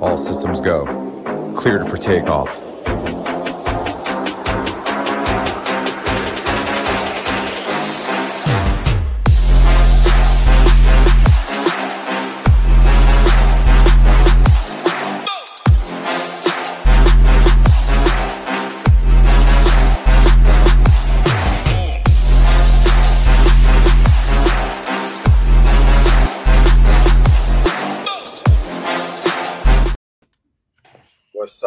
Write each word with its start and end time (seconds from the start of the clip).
All 0.00 0.18
systems 0.26 0.60
go. 0.60 0.84
Cleared 1.56 1.88
for 1.88 1.96
takeoff. 1.96 2.65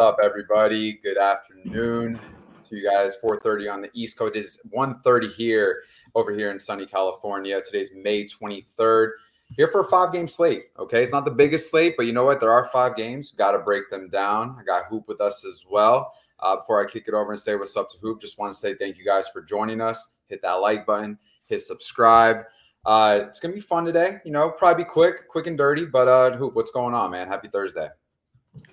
Up, 0.00 0.18
everybody? 0.22 0.94
Good 0.94 1.18
afternoon 1.18 2.18
to 2.62 2.76
you 2.76 2.90
guys. 2.90 3.18
4:30 3.20 3.68
on 3.68 3.82
the 3.82 3.90
East 3.92 4.16
Coast. 4.18 4.34
It 4.34 4.38
is 4.38 4.62
1:30 4.70 5.28
here 5.28 5.82
over 6.14 6.32
here 6.32 6.50
in 6.50 6.58
sunny 6.58 6.86
California. 6.86 7.60
Today's 7.60 7.94
May 7.94 8.24
23rd. 8.24 9.12
Here 9.58 9.68
for 9.68 9.82
a 9.82 9.84
five-game 9.84 10.26
slate. 10.26 10.70
Okay, 10.78 11.02
it's 11.02 11.12
not 11.12 11.26
the 11.26 11.30
biggest 11.30 11.70
slate, 11.70 11.98
but 11.98 12.06
you 12.06 12.14
know 12.14 12.24
what? 12.24 12.40
There 12.40 12.50
are 12.50 12.70
five 12.72 12.96
games. 12.96 13.32
Got 13.32 13.52
to 13.52 13.58
break 13.58 13.90
them 13.90 14.08
down. 14.08 14.56
I 14.58 14.64
got 14.64 14.86
Hoop 14.86 15.06
with 15.06 15.20
us 15.20 15.44
as 15.44 15.66
well. 15.70 16.14
Uh, 16.38 16.56
before 16.56 16.82
I 16.82 16.90
kick 16.90 17.06
it 17.06 17.12
over 17.12 17.32
and 17.32 17.40
say 17.40 17.54
what's 17.56 17.76
up 17.76 17.90
to 17.90 17.98
Hoop, 17.98 18.22
just 18.22 18.38
want 18.38 18.54
to 18.54 18.58
say 18.58 18.74
thank 18.74 18.96
you 18.96 19.04
guys 19.04 19.28
for 19.28 19.42
joining 19.42 19.82
us. 19.82 20.14
Hit 20.28 20.40
that 20.40 20.62
like 20.62 20.86
button. 20.86 21.18
Hit 21.44 21.60
subscribe. 21.60 22.36
Uh, 22.86 23.18
it's 23.28 23.38
gonna 23.38 23.52
be 23.52 23.60
fun 23.60 23.84
today. 23.84 24.20
You 24.24 24.32
know, 24.32 24.48
probably 24.48 24.84
be 24.84 24.88
quick, 24.88 25.28
quick 25.28 25.46
and 25.46 25.58
dirty. 25.58 25.84
But 25.84 26.08
uh, 26.08 26.38
Hoop, 26.38 26.54
what's 26.54 26.70
going 26.70 26.94
on, 26.94 27.10
man? 27.10 27.28
Happy 27.28 27.48
Thursday. 27.48 27.90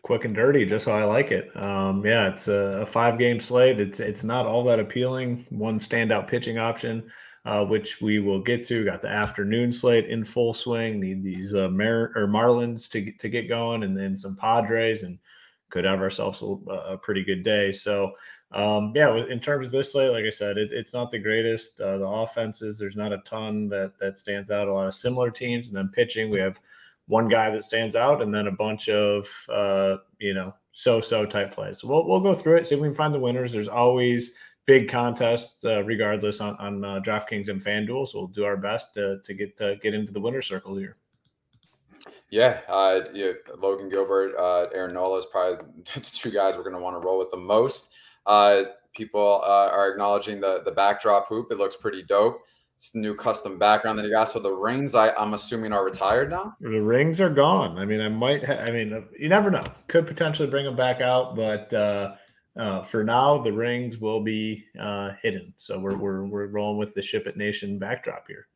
Quick 0.02 0.26
and 0.26 0.36
dirty, 0.36 0.66
just 0.66 0.86
how 0.86 0.94
I 0.94 1.04
like 1.04 1.32
it. 1.32 1.56
Um, 1.56 2.06
yeah, 2.06 2.30
it's 2.30 2.48
a, 2.48 2.82
a 2.82 2.86
five 2.86 3.20
game 3.20 3.40
slate. 3.40 3.80
It's 3.80 4.00
it's 4.00 4.24
not 4.24 4.46
all 4.46 4.64
that 4.66 4.80
appealing. 4.80 5.46
One 5.50 5.80
standout 5.80 6.28
pitching 6.28 6.58
option, 6.58 7.10
uh, 7.46 7.66
which 7.66 8.02
we 8.02 8.20
will 8.20 8.42
get 8.42 8.66
to. 8.68 8.86
Got 8.86 9.02
the 9.02 9.10
afternoon 9.10 9.72
slate 9.72 10.10
in 10.10 10.24
full 10.26 10.54
swing. 10.54 11.00
Need 11.00 11.24
these 11.24 11.54
uh, 11.54 11.70
Mar- 11.70 12.12
or 12.16 12.28
Marlins 12.28 12.90
to 12.92 13.12
to 13.12 13.30
get 13.30 13.50
going, 13.50 13.84
and 13.84 13.98
then 13.98 14.18
some 14.18 14.36
Padres, 14.36 15.04
and 15.04 15.20
could 15.70 15.86
have 15.86 16.00
ourselves 16.00 16.42
a, 16.42 16.46
a 16.72 16.98
pretty 16.98 17.24
good 17.24 17.44
day. 17.44 17.72
So. 17.72 18.14
Um, 18.54 18.94
yeah, 18.96 19.14
in 19.26 19.42
terms 19.42 19.66
of 19.66 19.74
this 19.74 19.92
slate, 19.92 20.14
like 20.14 20.24
I 20.24 20.30
said, 20.30 20.58
it, 20.58 20.72
it's 20.72 20.94
not 20.94 21.12
the 21.12 21.20
greatest. 21.20 21.82
Uh, 21.82 21.98
the 21.98 22.08
offenses, 22.08 22.80
there's 22.80 22.96
not 22.96 23.12
a 23.12 23.18
ton 23.26 23.68
that 23.68 24.00
that 24.00 24.20
stands 24.20 24.52
out. 24.52 24.70
A 24.70 24.74
lot 24.74 24.88
of 24.88 24.94
similar 24.94 25.30
teams, 25.30 25.68
and 25.68 25.76
then 25.76 25.90
pitching, 25.90 26.30
we 26.30 26.40
have 26.40 26.58
one 27.08 27.28
guy 27.28 27.50
that 27.50 27.64
stands 27.64 27.96
out, 27.96 28.22
and 28.22 28.34
then 28.34 28.48
a 28.48 28.52
bunch 28.52 28.90
of 28.90 29.28
uh, 29.50 29.98
you 30.20 30.34
know 30.34 30.54
so-so 30.72 31.26
type 31.26 31.54
plays. 31.54 31.80
So 31.80 31.88
we'll 31.88 32.08
we'll 32.08 32.20
go 32.20 32.36
through 32.36 32.58
it, 32.58 32.68
see 32.68 32.76
if 32.76 32.82
we 32.82 32.88
can 32.88 32.96
find 32.96 33.14
the 33.14 33.20
winners. 33.20 33.52
There's 33.52 33.68
always 33.68 34.34
big 34.66 34.90
contests, 34.90 35.66
uh, 35.66 35.84
regardless 35.84 36.40
on 36.40 36.56
on 36.58 36.84
uh, 36.84 37.00
DraftKings 37.02 37.50
and 37.50 37.64
FanDuel. 37.64 38.08
So 38.08 38.20
we'll 38.20 38.28
do 38.28 38.46
our 38.46 38.58
best 38.58 38.94
to 38.94 39.20
to 39.24 39.34
get 39.34 39.58
to 39.58 39.78
get 39.82 39.94
into 39.94 40.14
the 40.14 40.20
winner 40.20 40.42
circle 40.42 40.76
here. 40.76 40.98
Yeah, 42.30 42.60
uh, 42.68 43.06
yeah, 43.14 43.32
Logan 43.58 43.90
Gilbert, 43.90 44.36
uh, 44.38 44.68
Aaron 44.74 44.94
Nola 44.94 45.20
is 45.20 45.26
probably 45.28 45.66
the 45.94 46.02
two 46.02 46.30
guys 46.30 46.56
we're 46.56 46.64
going 46.64 46.76
to 46.76 46.82
want 46.82 47.02
to 47.02 47.06
roll 47.06 47.20
with 47.20 47.32
the 47.32 47.38
most. 47.38 47.94
Uh, 48.26 48.64
people 48.94 49.42
uh, 49.46 49.70
are 49.72 49.90
acknowledging 49.90 50.42
the 50.42 50.62
the 50.64 50.72
backdrop 50.72 51.28
hoop. 51.28 51.52
It 51.52 51.58
looks 51.58 51.78
pretty 51.78 52.04
dope. 52.04 52.42
It's 52.78 52.94
new 52.94 53.16
custom 53.16 53.58
background 53.58 53.98
that 53.98 54.06
you 54.06 54.12
got. 54.12 54.30
So 54.30 54.38
the 54.40 54.52
rings, 54.52 54.94
I, 54.94 55.10
I'm 55.16 55.34
assuming, 55.34 55.74
are 55.74 55.84
retired 55.84 56.30
now. 56.30 56.56
The 56.62 56.80
rings 56.80 57.20
are 57.20 57.30
gone. 57.30 57.76
I 57.80 57.86
mean, 57.86 58.00
I 58.00 58.08
might. 58.08 58.44
Ha- 58.46 58.62
I 58.64 58.70
mean, 58.70 59.04
you 59.18 59.30
never 59.30 59.50
know. 59.50 59.64
Could 59.88 60.06
potentially 60.06 60.48
bring 60.48 60.64
them 60.64 60.76
back 60.76 61.02
out, 61.02 61.36
but 61.36 61.74
uh, 61.74 62.14
uh, 62.56 62.84
for 62.84 63.04
now, 63.04 63.40
the 63.40 63.52
rings 63.52 63.98
will 63.98 64.22
be 64.22 64.64
uh, 64.80 65.14
hidden. 65.24 65.54
So 65.56 65.80
we're 65.80 65.98
we're 65.98 66.26
we're 66.26 66.48
rolling 66.48 66.78
with 66.78 66.94
the 66.94 67.02
Ship 67.02 67.26
It 67.26 67.36
Nation 67.36 67.80
backdrop 67.80 68.26
here. 68.28 68.48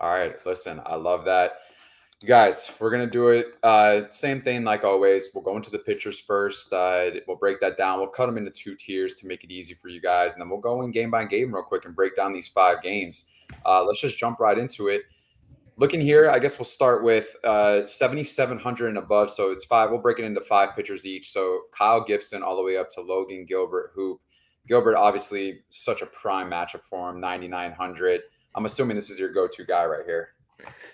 All 0.00 0.10
right, 0.10 0.34
listen, 0.46 0.80
I 0.86 0.94
love 0.94 1.26
that. 1.26 1.58
You 2.22 2.28
guys, 2.28 2.72
we're 2.80 2.90
gonna 2.90 3.06
do 3.06 3.28
it. 3.28 3.48
Uh, 3.62 4.02
same 4.08 4.40
thing 4.40 4.64
like 4.64 4.82
always. 4.82 5.28
We'll 5.34 5.44
go 5.44 5.56
into 5.56 5.70
the 5.70 5.78
pitchers 5.80 6.20
first. 6.20 6.72
Uh, 6.72 7.10
we'll 7.28 7.36
break 7.36 7.60
that 7.60 7.76
down. 7.76 7.98
We'll 7.98 8.08
cut 8.08 8.26
them 8.26 8.38
into 8.38 8.50
two 8.50 8.76
tiers 8.76 9.14
to 9.16 9.26
make 9.26 9.44
it 9.44 9.50
easy 9.50 9.74
for 9.74 9.88
you 9.88 10.00
guys, 10.00 10.32
and 10.32 10.40
then 10.40 10.48
we'll 10.48 10.60
go 10.60 10.82
in 10.82 10.90
game 10.90 11.10
by 11.10 11.24
game 11.24 11.54
real 11.54 11.64
quick 11.64 11.84
and 11.84 11.94
break 11.94 12.16
down 12.16 12.32
these 12.32 12.48
five 12.48 12.80
games. 12.80 13.26
Uh, 13.64 13.84
let's 13.84 14.00
just 14.00 14.18
jump 14.18 14.40
right 14.40 14.58
into 14.58 14.88
it. 14.88 15.02
Looking 15.76 16.00
here, 16.00 16.28
I 16.28 16.38
guess 16.38 16.58
we'll 16.58 16.66
start 16.66 17.02
with 17.02 17.34
uh, 17.44 17.84
7,700 17.84 18.88
and 18.88 18.98
above. 18.98 19.30
So 19.30 19.50
it's 19.50 19.64
five. 19.64 19.90
We'll 19.90 20.00
break 20.00 20.18
it 20.18 20.24
into 20.24 20.40
five 20.42 20.76
pitchers 20.76 21.06
each. 21.06 21.32
So 21.32 21.62
Kyle 21.72 22.04
Gibson 22.04 22.42
all 22.42 22.56
the 22.56 22.62
way 22.62 22.76
up 22.76 22.90
to 22.90 23.00
Logan 23.00 23.46
Gilbert, 23.46 23.92
who 23.94 24.20
Gilbert, 24.68 24.96
obviously, 24.96 25.60
such 25.70 26.02
a 26.02 26.06
prime 26.06 26.50
matchup 26.50 26.82
for 26.84 27.10
him, 27.10 27.20
9,900. 27.20 28.20
I'm 28.54 28.66
assuming 28.66 28.96
this 28.96 29.10
is 29.10 29.18
your 29.18 29.32
go 29.32 29.48
to 29.48 29.64
guy 29.64 29.84
right 29.84 30.04
here. 30.04 30.34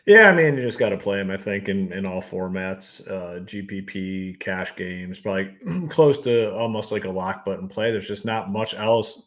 Yeah, 0.06 0.30
I 0.30 0.34
mean, 0.34 0.54
you 0.54 0.62
just 0.62 0.78
got 0.78 0.90
to 0.90 0.96
play 0.96 1.20
him. 1.20 1.30
I 1.30 1.36
think 1.36 1.68
in 1.68 1.92
in 1.92 2.06
all 2.06 2.22
formats, 2.22 3.06
uh, 3.08 3.40
GPP, 3.40 4.40
cash 4.40 4.74
games, 4.76 5.20
probably 5.20 5.56
close 5.90 6.18
to 6.22 6.54
almost 6.54 6.90
like 6.92 7.04
a 7.04 7.10
lock 7.10 7.44
button 7.44 7.68
play. 7.68 7.90
There's 7.90 8.08
just 8.08 8.24
not 8.24 8.50
much 8.50 8.74
else 8.74 9.24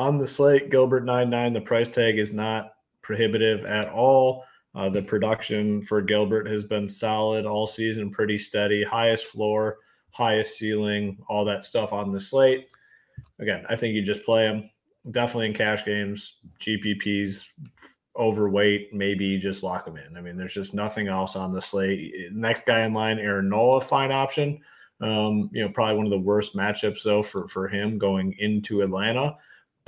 on 0.00 0.16
the 0.16 0.26
slate. 0.26 0.70
Gilbert 0.70 1.04
nine 1.04 1.28
nine. 1.28 1.52
The 1.52 1.60
price 1.60 1.88
tag 1.88 2.18
is 2.18 2.32
not 2.32 2.72
prohibitive 3.02 3.64
at 3.66 3.88
all. 3.90 4.44
Uh, 4.74 4.88
the 4.88 5.02
production 5.02 5.82
for 5.82 6.00
Gilbert 6.00 6.48
has 6.48 6.64
been 6.64 6.88
solid 6.88 7.44
all 7.44 7.66
season, 7.66 8.10
pretty 8.10 8.38
steady. 8.38 8.82
Highest 8.82 9.26
floor, 9.26 9.78
highest 10.10 10.56
ceiling, 10.56 11.18
all 11.28 11.44
that 11.44 11.64
stuff 11.64 11.92
on 11.92 12.12
the 12.12 12.20
slate. 12.20 12.68
Again, 13.40 13.64
I 13.68 13.76
think 13.76 13.94
you 13.94 14.02
just 14.02 14.24
play 14.24 14.46
him. 14.46 14.70
Definitely 15.10 15.46
in 15.46 15.54
cash 15.54 15.84
games, 15.84 16.36
GPPs 16.60 17.44
overweight, 18.16 18.92
maybe 18.92 19.38
just 19.38 19.62
lock 19.62 19.84
them 19.84 19.96
in. 19.96 20.16
I 20.16 20.20
mean, 20.20 20.36
there's 20.36 20.54
just 20.54 20.74
nothing 20.74 21.08
else 21.08 21.36
on 21.36 21.52
the 21.52 21.60
slate. 21.62 22.14
Next 22.32 22.64
guy 22.64 22.82
in 22.82 22.94
line, 22.94 23.18
Aaron 23.18 23.48
Nola, 23.48 23.80
fine 23.80 24.12
option. 24.12 24.60
Um, 25.00 25.50
you 25.52 25.64
know, 25.64 25.70
probably 25.70 25.96
one 25.96 26.06
of 26.06 26.10
the 26.10 26.18
worst 26.18 26.54
matchups 26.54 27.02
though 27.02 27.22
for 27.22 27.48
for 27.48 27.68
him 27.68 27.98
going 27.98 28.34
into 28.38 28.82
Atlanta. 28.82 29.36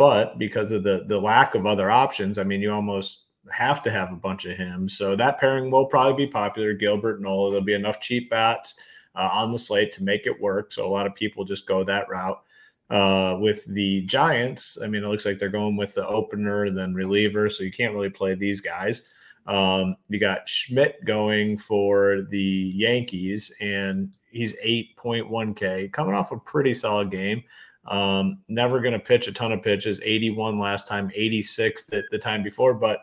But 0.02 0.36
because 0.36 0.72
of 0.72 0.82
the 0.82 1.04
the 1.06 1.20
lack 1.20 1.54
of 1.54 1.64
other 1.64 1.88
options, 1.88 2.36
I 2.36 2.42
mean, 2.42 2.60
you 2.60 2.72
almost 2.72 3.26
have 3.52 3.84
to 3.84 3.90
have 3.92 4.10
a 4.10 4.16
bunch 4.16 4.46
of 4.46 4.56
him. 4.56 4.88
So 4.88 5.14
that 5.14 5.38
pairing 5.38 5.70
will 5.70 5.86
probably 5.86 6.26
be 6.26 6.32
popular. 6.32 6.74
Gilbert 6.74 7.20
Nola. 7.20 7.52
There'll 7.52 7.64
be 7.64 7.74
enough 7.74 8.00
cheap 8.00 8.28
bats 8.28 8.74
uh, 9.14 9.28
on 9.32 9.52
the 9.52 9.58
slate 9.60 9.92
to 9.92 10.02
make 10.02 10.26
it 10.26 10.40
work. 10.40 10.72
So 10.72 10.84
a 10.84 10.90
lot 10.90 11.06
of 11.06 11.14
people 11.14 11.44
just 11.44 11.68
go 11.68 11.84
that 11.84 12.08
route. 12.08 12.42
Uh, 12.90 13.38
with 13.40 13.64
the 13.66 14.00
Giants, 14.06 14.76
I 14.82 14.88
mean, 14.88 15.04
it 15.04 15.06
looks 15.06 15.24
like 15.24 15.38
they're 15.38 15.48
going 15.48 15.76
with 15.76 15.94
the 15.94 16.04
opener, 16.08 16.64
and 16.64 16.76
then 16.76 16.94
reliever, 16.94 17.48
so 17.48 17.62
you 17.62 17.70
can't 17.70 17.94
really 17.94 18.10
play 18.10 18.34
these 18.34 18.60
guys. 18.60 19.02
Um, 19.46 19.94
you 20.08 20.18
got 20.18 20.48
Schmidt 20.48 21.04
going 21.04 21.58
for 21.58 22.26
the 22.28 22.72
Yankees, 22.74 23.52
and 23.60 24.16
he's 24.32 24.56
8.1K, 24.56 25.92
coming 25.92 26.14
off 26.14 26.32
a 26.32 26.38
pretty 26.38 26.74
solid 26.74 27.12
game. 27.12 27.44
Um, 27.86 28.38
never 28.48 28.80
going 28.80 28.92
to 28.92 28.98
pitch 28.98 29.26
a 29.26 29.32
ton 29.32 29.52
of 29.52 29.62
pitches, 29.62 30.00
81 30.02 30.58
last 30.58 30.86
time, 30.86 31.10
86 31.14 31.84
the, 31.84 32.04
the 32.10 32.18
time 32.18 32.42
before, 32.42 32.74
but 32.74 33.00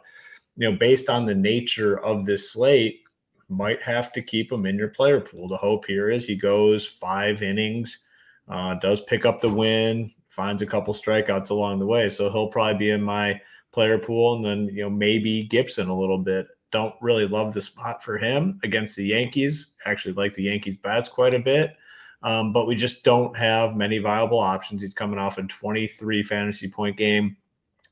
you 0.55 0.69
know, 0.69 0.77
based 0.77 1.09
on 1.09 1.25
the 1.25 1.35
nature 1.35 1.99
of 2.01 2.25
this 2.25 2.51
slate, 2.51 3.01
might 3.49 3.81
have 3.81 4.11
to 4.13 4.21
keep 4.21 4.51
him 4.51 4.65
in 4.65 4.77
your 4.77 4.89
player 4.89 5.19
pool. 5.19 5.47
The 5.47 5.57
hope 5.57 5.85
here 5.85 6.09
is 6.09 6.25
he 6.25 6.35
goes 6.35 6.85
five 6.85 7.41
innings, 7.41 7.99
uh, 8.47 8.75
does 8.75 9.01
pick 9.01 9.25
up 9.25 9.39
the 9.39 9.49
win, 9.49 10.11
finds 10.27 10.61
a 10.61 10.67
couple 10.67 10.93
strikeouts 10.93 11.49
along 11.49 11.79
the 11.79 11.85
way. 11.85 12.09
So 12.09 12.31
he'll 12.31 12.49
probably 12.49 12.77
be 12.77 12.91
in 12.91 13.01
my 13.01 13.41
player 13.71 13.97
pool, 13.97 14.35
and 14.35 14.45
then 14.45 14.75
you 14.75 14.83
know 14.83 14.89
maybe 14.89 15.43
Gibson 15.43 15.89
a 15.89 15.97
little 15.97 16.17
bit. 16.17 16.47
Don't 16.71 16.93
really 17.01 17.27
love 17.27 17.53
the 17.53 17.61
spot 17.61 18.03
for 18.03 18.17
him 18.17 18.59
against 18.63 18.95
the 18.95 19.05
Yankees. 19.05 19.71
Actually, 19.85 20.13
like 20.13 20.33
the 20.33 20.43
Yankees 20.43 20.77
bats 20.77 21.09
quite 21.09 21.33
a 21.33 21.39
bit. 21.39 21.75
Um, 22.21 22.51
but 22.51 22.67
we 22.67 22.75
just 22.75 23.03
don't 23.03 23.35
have 23.37 23.75
many 23.75 23.97
viable 23.97 24.39
options. 24.39 24.81
He's 24.81 24.93
coming 24.93 25.19
off 25.19 25.37
a 25.37 25.43
23 25.43 26.23
fantasy 26.23 26.67
point 26.67 26.97
game 26.97 27.37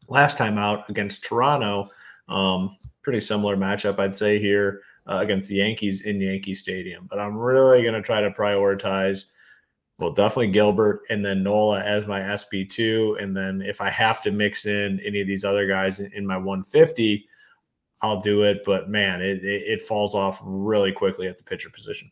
last 0.09 0.37
time 0.37 0.57
out 0.57 0.89
against 0.89 1.23
Toronto. 1.23 1.89
Um, 2.27 2.77
pretty 3.03 3.21
similar 3.21 3.55
matchup, 3.55 3.99
I'd 3.99 4.15
say, 4.15 4.39
here 4.39 4.81
uh, 5.07 5.19
against 5.21 5.49
the 5.49 5.55
Yankees 5.55 6.01
in 6.01 6.19
Yankee 6.19 6.53
Stadium. 6.53 7.07
But 7.09 7.19
I'm 7.19 7.37
really 7.37 7.81
going 7.81 7.93
to 7.93 8.01
try 8.01 8.21
to 8.21 8.31
prioritize, 8.31 9.25
well, 9.99 10.11
definitely 10.11 10.51
Gilbert 10.51 11.03
and 11.09 11.23
then 11.23 11.43
Nola 11.43 11.81
as 11.81 12.05
my 12.05 12.19
SP2. 12.19 13.21
And 13.21 13.35
then 13.35 13.61
if 13.61 13.79
I 13.79 13.89
have 13.89 14.21
to 14.23 14.31
mix 14.31 14.65
in 14.65 14.99
any 15.05 15.21
of 15.21 15.27
these 15.27 15.45
other 15.45 15.67
guys 15.67 15.99
in, 15.99 16.11
in 16.13 16.27
my 16.27 16.37
150, 16.37 17.25
I'll 18.01 18.19
do 18.19 18.43
it. 18.43 18.59
But 18.65 18.89
man, 18.89 19.21
it, 19.21 19.43
it, 19.43 19.63
it 19.63 19.81
falls 19.81 20.13
off 20.13 20.41
really 20.43 20.91
quickly 20.91 21.27
at 21.27 21.37
the 21.37 21.43
pitcher 21.43 21.69
position. 21.69 22.11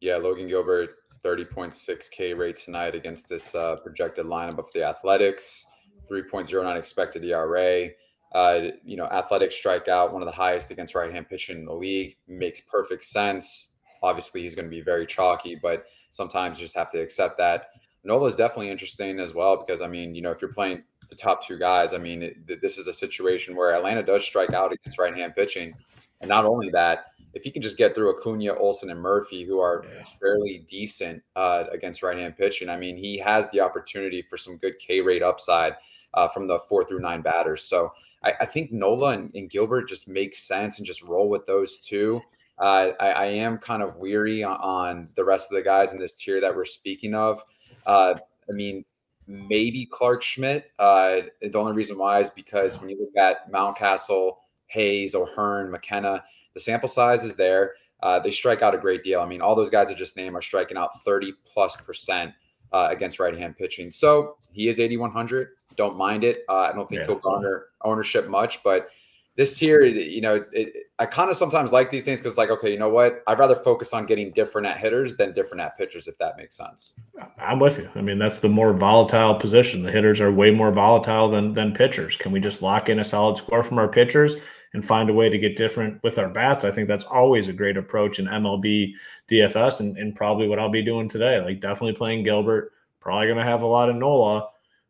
Yeah, 0.00 0.16
Logan 0.16 0.48
Gilbert, 0.48 0.90
30.6K 1.24 2.36
rate 2.36 2.56
tonight 2.56 2.94
against 2.94 3.28
this 3.28 3.54
uh, 3.54 3.76
projected 3.76 4.26
lineup 4.26 4.58
of 4.58 4.72
the 4.72 4.84
Athletics, 4.84 5.66
3.09 6.10 6.78
expected 6.78 7.24
ERA. 7.24 7.88
Uh, 8.32 8.68
you 8.84 8.96
know, 8.96 9.06
Athletics 9.06 9.56
strike 9.56 9.88
out 9.88 10.12
one 10.12 10.22
of 10.22 10.26
the 10.26 10.32
highest 10.32 10.70
against 10.70 10.94
right 10.94 11.12
hand 11.12 11.28
pitching 11.28 11.58
in 11.58 11.64
the 11.64 11.72
league. 11.72 12.16
Makes 12.28 12.60
perfect 12.62 13.04
sense. 13.04 13.76
Obviously, 14.02 14.42
he's 14.42 14.54
going 14.54 14.66
to 14.66 14.70
be 14.70 14.80
very 14.80 15.06
chalky, 15.06 15.58
but 15.60 15.86
sometimes 16.10 16.58
you 16.58 16.64
just 16.64 16.76
have 16.76 16.90
to 16.90 17.00
accept 17.00 17.38
that. 17.38 17.70
Nola 18.04 18.26
is 18.26 18.36
definitely 18.36 18.70
interesting 18.70 19.18
as 19.18 19.34
well 19.34 19.56
because, 19.56 19.82
I 19.82 19.88
mean, 19.88 20.14
you 20.14 20.22
know, 20.22 20.30
if 20.30 20.40
you're 20.40 20.52
playing 20.52 20.84
the 21.10 21.16
top 21.16 21.44
two 21.44 21.58
guys, 21.58 21.92
I 21.92 21.98
mean, 21.98 22.22
it, 22.22 22.60
this 22.62 22.78
is 22.78 22.86
a 22.86 22.92
situation 22.92 23.56
where 23.56 23.74
Atlanta 23.74 24.02
does 24.02 24.24
strike 24.24 24.52
out 24.52 24.72
against 24.72 24.98
right 24.98 25.14
hand 25.14 25.34
pitching. 25.34 25.74
And 26.20 26.28
not 26.28 26.44
only 26.44 26.70
that, 26.70 27.06
if 27.34 27.44
he 27.44 27.50
can 27.50 27.62
just 27.62 27.76
get 27.76 27.94
through 27.94 28.16
Acuna, 28.16 28.54
Olson, 28.54 28.90
and 28.90 29.00
Murphy, 29.00 29.44
who 29.44 29.60
are 29.60 29.84
yeah. 29.84 30.02
fairly 30.20 30.64
decent 30.66 31.22
uh, 31.36 31.64
against 31.72 32.02
right 32.02 32.16
hand 32.16 32.36
pitching, 32.36 32.68
I 32.68 32.76
mean, 32.76 32.96
he 32.96 33.18
has 33.18 33.50
the 33.50 33.60
opportunity 33.60 34.22
for 34.22 34.36
some 34.36 34.56
good 34.56 34.78
K 34.78 35.00
rate 35.00 35.22
upside 35.22 35.74
uh, 36.14 36.28
from 36.28 36.46
the 36.46 36.58
four 36.68 36.84
through 36.84 37.00
nine 37.00 37.22
batters. 37.22 37.62
So 37.62 37.92
I, 38.24 38.32
I 38.40 38.46
think 38.46 38.72
Nola 38.72 39.10
and, 39.10 39.30
and, 39.34 39.50
Gilbert 39.50 39.88
just 39.88 40.08
makes 40.08 40.38
sense 40.38 40.78
and 40.78 40.86
just 40.86 41.02
roll 41.02 41.28
with 41.28 41.46
those 41.46 41.78
two. 41.78 42.20
Uh, 42.58 42.92
I, 42.98 43.10
I, 43.10 43.24
am 43.26 43.58
kind 43.58 43.82
of 43.82 43.96
weary 43.96 44.42
on, 44.42 44.56
on, 44.56 45.08
the 45.14 45.24
rest 45.24 45.52
of 45.52 45.56
the 45.56 45.62
guys 45.62 45.92
in 45.92 45.98
this 45.98 46.16
tier 46.16 46.40
that 46.40 46.54
we're 46.54 46.64
speaking 46.64 47.14
of. 47.14 47.40
Uh, 47.86 48.14
I 48.48 48.52
mean, 48.52 48.84
maybe 49.28 49.86
Clarke 49.86 50.22
Schmidt. 50.22 50.72
Uh, 50.78 51.20
the 51.40 51.58
only 51.58 51.72
reason 51.72 51.98
why 51.98 52.18
is 52.18 52.30
because 52.30 52.80
when 52.80 52.90
you 52.90 52.98
look 52.98 53.16
at 53.16 53.52
Mountcastle, 53.52 54.38
Hays, 54.66 55.14
O'Hearn, 55.14 55.70
McKenna, 55.70 56.24
the 56.58 56.62
sample 56.62 56.88
size 56.88 57.22
is 57.24 57.36
there. 57.36 57.74
Uh, 58.02 58.18
they 58.18 58.30
strike 58.30 58.62
out 58.62 58.74
a 58.74 58.78
great 58.78 59.04
deal. 59.04 59.20
I 59.20 59.26
mean, 59.26 59.40
all 59.40 59.54
those 59.54 59.70
guys 59.70 59.90
I 59.90 59.94
just 59.94 60.16
named 60.16 60.34
are 60.34 60.42
striking 60.42 60.76
out 60.76 60.90
30 61.04 61.32
plus 61.44 61.76
percent 61.76 62.32
uh, 62.72 62.88
against 62.90 63.20
right 63.20 63.36
hand 63.36 63.56
pitching. 63.56 63.92
So 63.92 64.36
he 64.50 64.68
is 64.68 64.80
8,100. 64.80 65.50
Don't 65.76 65.96
mind 65.96 66.24
it. 66.24 66.42
Uh, 66.48 66.68
I 66.70 66.72
don't 66.72 66.88
think 66.88 67.02
yeah. 67.02 67.06
he'll 67.06 67.20
garner 67.20 67.66
ownership 67.82 68.28
much, 68.28 68.62
but 68.64 68.90
this 69.36 69.62
year, 69.62 69.84
you 69.84 70.20
know, 70.20 70.44
it, 70.50 70.88
I 70.98 71.06
kind 71.06 71.30
of 71.30 71.36
sometimes 71.36 71.70
like 71.70 71.90
these 71.90 72.04
things 72.04 72.18
because, 72.18 72.36
like, 72.36 72.50
okay, 72.50 72.72
you 72.72 72.78
know 72.78 72.88
what? 72.88 73.22
I'd 73.28 73.38
rather 73.38 73.54
focus 73.54 73.92
on 73.92 74.04
getting 74.04 74.32
different 74.32 74.66
at 74.66 74.78
hitters 74.78 75.16
than 75.16 75.32
different 75.32 75.60
at 75.60 75.78
pitchers, 75.78 76.08
if 76.08 76.18
that 76.18 76.36
makes 76.36 76.56
sense. 76.56 77.00
I'm 77.38 77.60
with 77.60 77.78
you. 77.78 77.88
I 77.94 78.00
mean, 78.00 78.18
that's 78.18 78.40
the 78.40 78.48
more 78.48 78.72
volatile 78.72 79.36
position. 79.36 79.84
The 79.84 79.92
hitters 79.92 80.20
are 80.20 80.32
way 80.32 80.50
more 80.50 80.72
volatile 80.72 81.30
than 81.30 81.54
than 81.54 81.72
pitchers. 81.72 82.16
Can 82.16 82.32
we 82.32 82.40
just 82.40 82.62
lock 82.62 82.88
in 82.88 82.98
a 82.98 83.04
solid 83.04 83.36
score 83.36 83.62
from 83.62 83.78
our 83.78 83.86
pitchers 83.86 84.34
and 84.74 84.84
find 84.84 85.08
a 85.08 85.14
way 85.14 85.28
to 85.28 85.38
get 85.38 85.56
different 85.56 86.02
with 86.02 86.18
our 86.18 86.28
bats? 86.28 86.64
I 86.64 86.70
think 86.70 86.88
that's 86.88 87.04
always 87.04 87.48
a 87.48 87.52
great 87.52 87.76
approach 87.76 88.18
in 88.18 88.26
MLB 88.26 88.92
DFS, 89.28 89.80
and, 89.80 89.96
and 89.96 90.14
probably 90.14 90.48
what 90.48 90.58
I'll 90.58 90.68
be 90.68 90.82
doing 90.82 91.08
today. 91.08 91.40
Like, 91.40 91.60
definitely 91.60 91.96
playing 91.96 92.24
Gilbert. 92.24 92.72
Probably 93.00 93.26
going 93.26 93.38
to 93.38 93.44
have 93.44 93.62
a 93.62 93.66
lot 93.66 93.88
of 93.88 93.96
Nola 93.96 94.48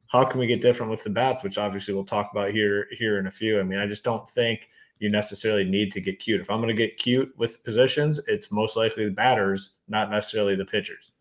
how 0.08 0.24
can 0.24 0.40
we 0.40 0.46
get 0.46 0.60
different 0.60 0.90
with 0.90 1.04
the 1.04 1.10
bats, 1.10 1.44
which 1.44 1.58
obviously 1.58 1.94
we'll 1.94 2.04
talk 2.04 2.30
about 2.32 2.50
here 2.50 2.88
here 2.98 3.18
in 3.18 3.26
a 3.26 3.30
few. 3.30 3.60
I 3.60 3.62
mean, 3.62 3.78
I 3.78 3.86
just 3.86 4.02
don't 4.02 4.28
think 4.28 4.68
you 4.98 5.10
necessarily 5.10 5.64
need 5.64 5.92
to 5.92 6.00
get 6.00 6.18
cute. 6.18 6.40
If 6.40 6.50
I'm 6.50 6.60
going 6.60 6.74
to 6.74 6.82
get 6.82 6.96
cute 6.96 7.32
with 7.36 7.62
positions, 7.62 8.18
it's 8.26 8.50
most 8.50 8.74
likely 8.76 9.04
the 9.04 9.12
batters, 9.12 9.70
not 9.86 10.10
necessarily 10.10 10.56
the 10.56 10.64
pitchers. 10.64 11.12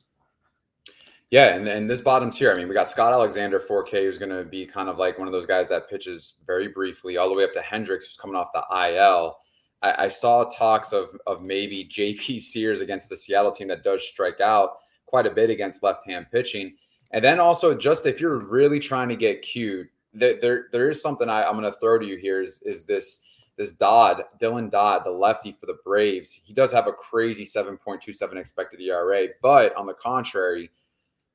Yeah, 1.29 1.55
and, 1.55 1.67
and 1.67 1.89
this 1.89 1.99
bottom 1.99 2.31
tier, 2.31 2.51
I 2.51 2.55
mean, 2.55 2.69
we 2.69 2.73
got 2.73 2.87
Scott 2.87 3.11
Alexander 3.11 3.59
4K, 3.59 4.03
who's 4.03 4.17
going 4.17 4.31
to 4.31 4.45
be 4.45 4.65
kind 4.65 4.87
of 4.87 4.97
like 4.97 5.19
one 5.19 5.27
of 5.27 5.33
those 5.33 5.45
guys 5.45 5.67
that 5.69 5.89
pitches 5.89 6.41
very 6.47 6.69
briefly, 6.69 7.17
all 7.17 7.27
the 7.27 7.35
way 7.35 7.43
up 7.43 7.51
to 7.53 7.61
Hendricks, 7.61 8.05
who's 8.05 8.15
coming 8.15 8.37
off 8.37 8.53
the 8.53 8.63
IL. 8.93 9.37
I, 9.81 10.05
I 10.05 10.07
saw 10.07 10.45
talks 10.45 10.93
of 10.93 11.09
of 11.27 11.45
maybe 11.45 11.85
JP 11.91 12.41
Sears 12.41 12.81
against 12.81 13.09
the 13.09 13.17
Seattle 13.17 13.51
team 13.51 13.67
that 13.67 13.83
does 13.83 14.07
strike 14.07 14.39
out 14.39 14.77
quite 15.05 15.27
a 15.27 15.31
bit 15.31 15.49
against 15.49 15.83
left 15.83 16.05
hand 16.05 16.27
pitching. 16.31 16.75
And 17.11 17.23
then 17.23 17.39
also, 17.39 17.75
just 17.75 18.05
if 18.05 18.19
you're 18.19 18.37
really 18.37 18.79
trying 18.79 19.09
to 19.09 19.15
get 19.15 19.41
cute, 19.41 19.87
there 20.13 20.39
there, 20.39 20.67
there 20.71 20.89
is 20.89 21.01
something 21.01 21.29
I, 21.29 21.43
I'm 21.43 21.59
going 21.59 21.71
to 21.71 21.79
throw 21.79 21.99
to 21.99 22.05
you 22.05 22.15
here 22.15 22.41
is 22.41 22.61
is 22.63 22.85
this 22.85 23.23
this 23.57 23.73
Dodd, 23.73 24.23
Dylan 24.39 24.69
Dodd, 24.69 25.03
the 25.03 25.11
lefty 25.11 25.51
for 25.51 25.65
the 25.65 25.77
Braves. 25.83 26.31
He 26.31 26.53
does 26.53 26.71
have 26.71 26.85
a 26.85 26.93
crazy 26.93 27.43
7.27 27.43 28.35
expected 28.35 28.79
ERA, 28.79 29.29
but 29.41 29.75
on 29.75 29.87
the 29.87 29.95
contrary, 29.95 30.69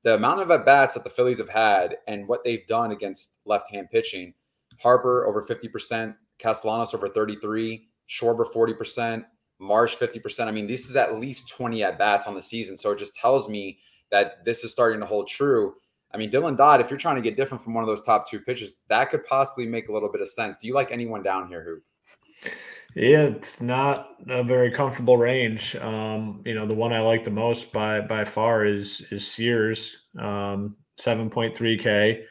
the 0.03 0.15
amount 0.15 0.41
of 0.41 0.51
at 0.51 0.67
bats 0.67 0.95
that 0.95 1.05
the 1.05 1.11
Phillies 1.11 1.39
have 1.39 1.49
had 1.49 1.97
and 2.09 2.27
what 2.27 2.45
they've 2.45 2.67
done 2.67 2.93
against 2.93 3.39
left-hand 3.45 3.89
pitching, 3.91 4.35
Harper 4.81 5.27
over 5.27 5.43
50%, 5.43 6.15
Castellanos 6.39 6.95
over 6.95 7.09
33, 7.09 7.89
Schwarber 8.09 8.45
40%, 8.53 9.25
Marsh 9.59 9.97
50%. 9.97 10.47
I 10.47 10.51
mean, 10.51 10.67
this 10.67 10.91
is 10.91 10.97
at 10.97 11.21
least 11.21 11.49
20 11.49 11.85
at 11.85 11.99
bats 11.99 12.27
on 12.27 12.35
the 12.35 12.43
season. 12.43 12.77
So 12.77 12.91
it 12.91 12.99
just 12.99 13.15
tells 13.15 13.49
me 13.49 13.79
that 14.11 14.45
this 14.45 14.65
is 14.65 14.73
starting 14.73 15.01
to 15.01 15.07
hold 15.07 15.29
true. 15.29 15.75
I 16.13 16.19
mean, 16.19 16.31
Dylan 16.31 16.57
Dodd, 16.57 16.81
if 16.81 16.91
you're 16.91 16.99
trying 16.99 17.17
to 17.17 17.23
get 17.23 17.37
different 17.37 17.63
from 17.63 17.75
one 17.75 17.83
of 17.83 17.89
those 17.89 18.03
top 18.03 18.29
two 18.29 18.41
pitches, 18.41 18.79
that 18.89 19.09
could 19.09 19.25
possibly 19.25 19.67
make 19.67 19.89
a 19.89 19.93
little 19.93 20.11
bit 20.11 20.21
of 20.21 20.29
sense. 20.29 20.59
Do 20.59 20.67
you 20.67 20.75
like 20.75 20.91
anyone 20.91 21.23
down 21.23 21.49
here, 21.49 21.65
Hoop? 21.65 21.83
Yeah, 22.95 23.23
it's 23.23 23.61
not 23.61 24.11
a 24.29 24.45
very 24.45 24.71
comfortable 24.71 25.17
range. 25.17 25.75
Um, 25.77 26.43
you 26.45 26.55
know, 26.55 26.67
the 26.67 26.75
one 26.75 26.93
I 26.93 27.01
like 27.01 27.25
the 27.25 27.31
most 27.31 27.73
by 27.73 28.01
by 28.03 28.25
far 28.25 28.67
is 28.67 29.01
is 29.11 29.27
Sears, 29.27 29.97
um, 30.19 30.77
7.3K. 30.99 32.25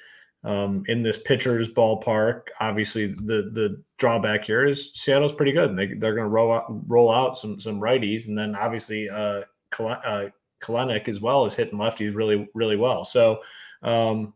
Um, 0.44 0.84
in 0.88 1.03
this 1.03 1.18
pitcher's 1.18 1.70
ballpark, 1.72 2.48
obviously 2.60 3.08
the 3.08 3.50
the 3.53 3.84
drawback 3.98 4.46
here 4.46 4.65
is 4.65 4.91
Seattle's 4.94 5.34
pretty 5.34 5.51
good. 5.51 5.70
and 5.72 5.77
They 5.80 5.88
they're 5.88 6.15
going 6.15 6.25
to 6.25 6.30
roll 6.30 6.51
out 6.51 6.65
roll 6.88 7.12
out 7.12 7.38
some 7.38 7.60
some 7.60 7.80
righties, 7.80 8.27
and 8.27 8.38
then 8.38 8.56
obviously 8.56 9.10
uh, 9.10 9.41
uh, 9.80 10.25
Kelenic 10.62 11.08
as 11.08 11.22
well 11.22 11.46
as 11.46 11.53
hitting 11.56 11.80
lefties 11.80 12.15
really, 12.15 12.48
really 12.53 12.75
well. 12.75 13.03
So 13.06 13.39
um, 13.84 14.34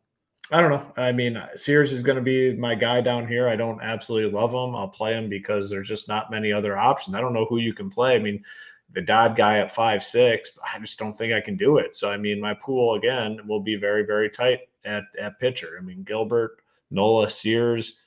I 0.52 0.62
don't 0.62 0.70
know. 0.70 0.94
I 0.96 1.12
mean, 1.12 1.42
Sears 1.56 1.92
is 1.92 2.04
going 2.04 2.18
to 2.18 2.22
be 2.22 2.54
my 2.54 2.76
guy 2.76 3.02
down 3.02 3.28
here. 3.28 3.50
I 3.50 3.56
don't 3.56 3.82
absolutely 3.82 4.32
love 4.32 4.54
him. 4.54 4.76
I'll 4.76 4.88
play 4.88 5.14
him 5.14 5.28
because 5.28 5.70
there's 5.70 5.88
just 5.88 6.08
not 6.08 6.30
many 6.30 6.54
other 6.54 6.78
options. 6.78 7.16
I 7.16 7.22
don't 7.22 7.34
know 7.34 7.46
who 7.46 7.58
you 7.58 7.74
can 7.74 7.90
play. 7.90 8.16
I 8.16 8.20
mean, 8.20 8.44
the 8.92 9.02
Dodd 9.02 9.36
guy 9.36 9.58
at 9.58 9.74
five 9.74 10.04
six, 10.04 10.52
I 10.74 10.78
just 10.80 11.00
don't 11.00 11.18
think 11.18 11.34
I 11.34 11.42
can 11.42 11.58
do 11.58 11.78
it. 11.78 11.96
So 11.96 12.12
I 12.12 12.18
mean, 12.18 12.40
my 12.40 12.54
pool 12.54 12.94
again 12.94 13.40
will 13.48 13.60
be 13.60 13.76
very, 13.76 14.06
very 14.06 14.30
tight 14.30 14.62
at 14.86 15.04
at 15.20 15.40
pitcher. 15.40 15.78
I 15.80 15.84
mean, 15.84 16.04
Gilbert, 16.04 16.60
Nola, 16.92 17.28
Sears, 17.28 17.98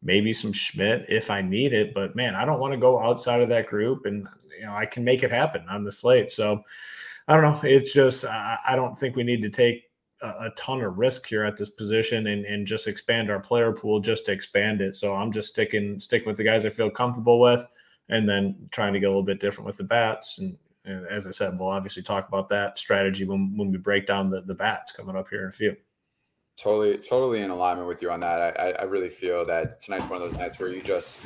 maybe 0.00 0.32
some 0.32 0.52
Schmidt 0.52 1.06
if 1.08 1.28
I 1.30 1.42
need 1.42 1.72
it. 1.72 1.92
But 1.92 2.14
man, 2.14 2.36
I 2.36 2.44
don't 2.44 2.60
want 2.60 2.72
to 2.72 2.78
go 2.78 3.00
outside 3.00 3.42
of 3.42 3.48
that 3.48 3.66
group, 3.66 4.06
and 4.06 4.26
you 4.56 4.64
know, 4.64 4.72
I 4.72 4.86
can 4.86 5.02
make 5.02 5.24
it 5.24 5.32
happen 5.32 5.66
on 5.68 5.82
the 5.82 5.92
slate. 5.92 6.30
So 6.30 6.62
I 7.26 7.34
don't 7.36 7.42
know. 7.42 7.68
It's 7.68 7.92
just 7.92 8.24
I 8.24 8.74
don't 8.76 8.96
think 8.96 9.16
we 9.16 9.24
need 9.24 9.42
to 9.42 9.50
take 9.50 9.89
a, 10.22 10.50
ton 10.56 10.82
of 10.82 10.98
risk 10.98 11.26
here 11.26 11.44
at 11.44 11.56
this 11.56 11.70
position 11.70 12.26
and, 12.26 12.44
and 12.44 12.66
just 12.66 12.86
expand 12.86 13.30
our 13.30 13.40
player 13.40 13.72
pool 13.72 14.00
just 14.00 14.26
to 14.26 14.32
expand 14.32 14.80
it. 14.80 14.96
So 14.96 15.14
I'm 15.14 15.32
just 15.32 15.48
sticking 15.48 15.98
sticking 15.98 16.28
with 16.28 16.36
the 16.36 16.44
guys 16.44 16.64
I 16.64 16.70
feel 16.70 16.90
comfortable 16.90 17.40
with, 17.40 17.66
and 18.08 18.28
then 18.28 18.68
trying 18.70 18.92
to 18.92 19.00
get 19.00 19.06
a 19.06 19.10
little 19.10 19.22
bit 19.22 19.40
different 19.40 19.66
with 19.66 19.76
the 19.76 19.84
bats. 19.84 20.38
And, 20.38 20.56
and 20.84 21.06
as 21.08 21.26
I 21.26 21.30
said, 21.30 21.58
we'll 21.58 21.68
obviously 21.68 22.02
talk 22.02 22.28
about 22.28 22.48
that 22.50 22.78
strategy 22.78 23.24
when 23.24 23.56
when 23.56 23.70
we 23.70 23.78
break 23.78 24.06
down 24.06 24.30
the 24.30 24.42
the 24.42 24.54
bats 24.54 24.92
coming 24.92 25.16
up 25.16 25.28
here 25.28 25.42
in 25.42 25.48
a 25.48 25.52
few. 25.52 25.76
Totally, 26.60 26.98
totally 26.98 27.40
in 27.40 27.48
alignment 27.48 27.88
with 27.88 28.02
you 28.02 28.10
on 28.10 28.20
that. 28.20 28.60
I, 28.60 28.72
I 28.72 28.82
really 28.82 29.08
feel 29.08 29.46
that 29.46 29.80
tonight's 29.80 30.10
one 30.10 30.20
of 30.20 30.30
those 30.30 30.38
nights 30.38 30.58
where 30.58 30.68
you 30.68 30.82
just 30.82 31.22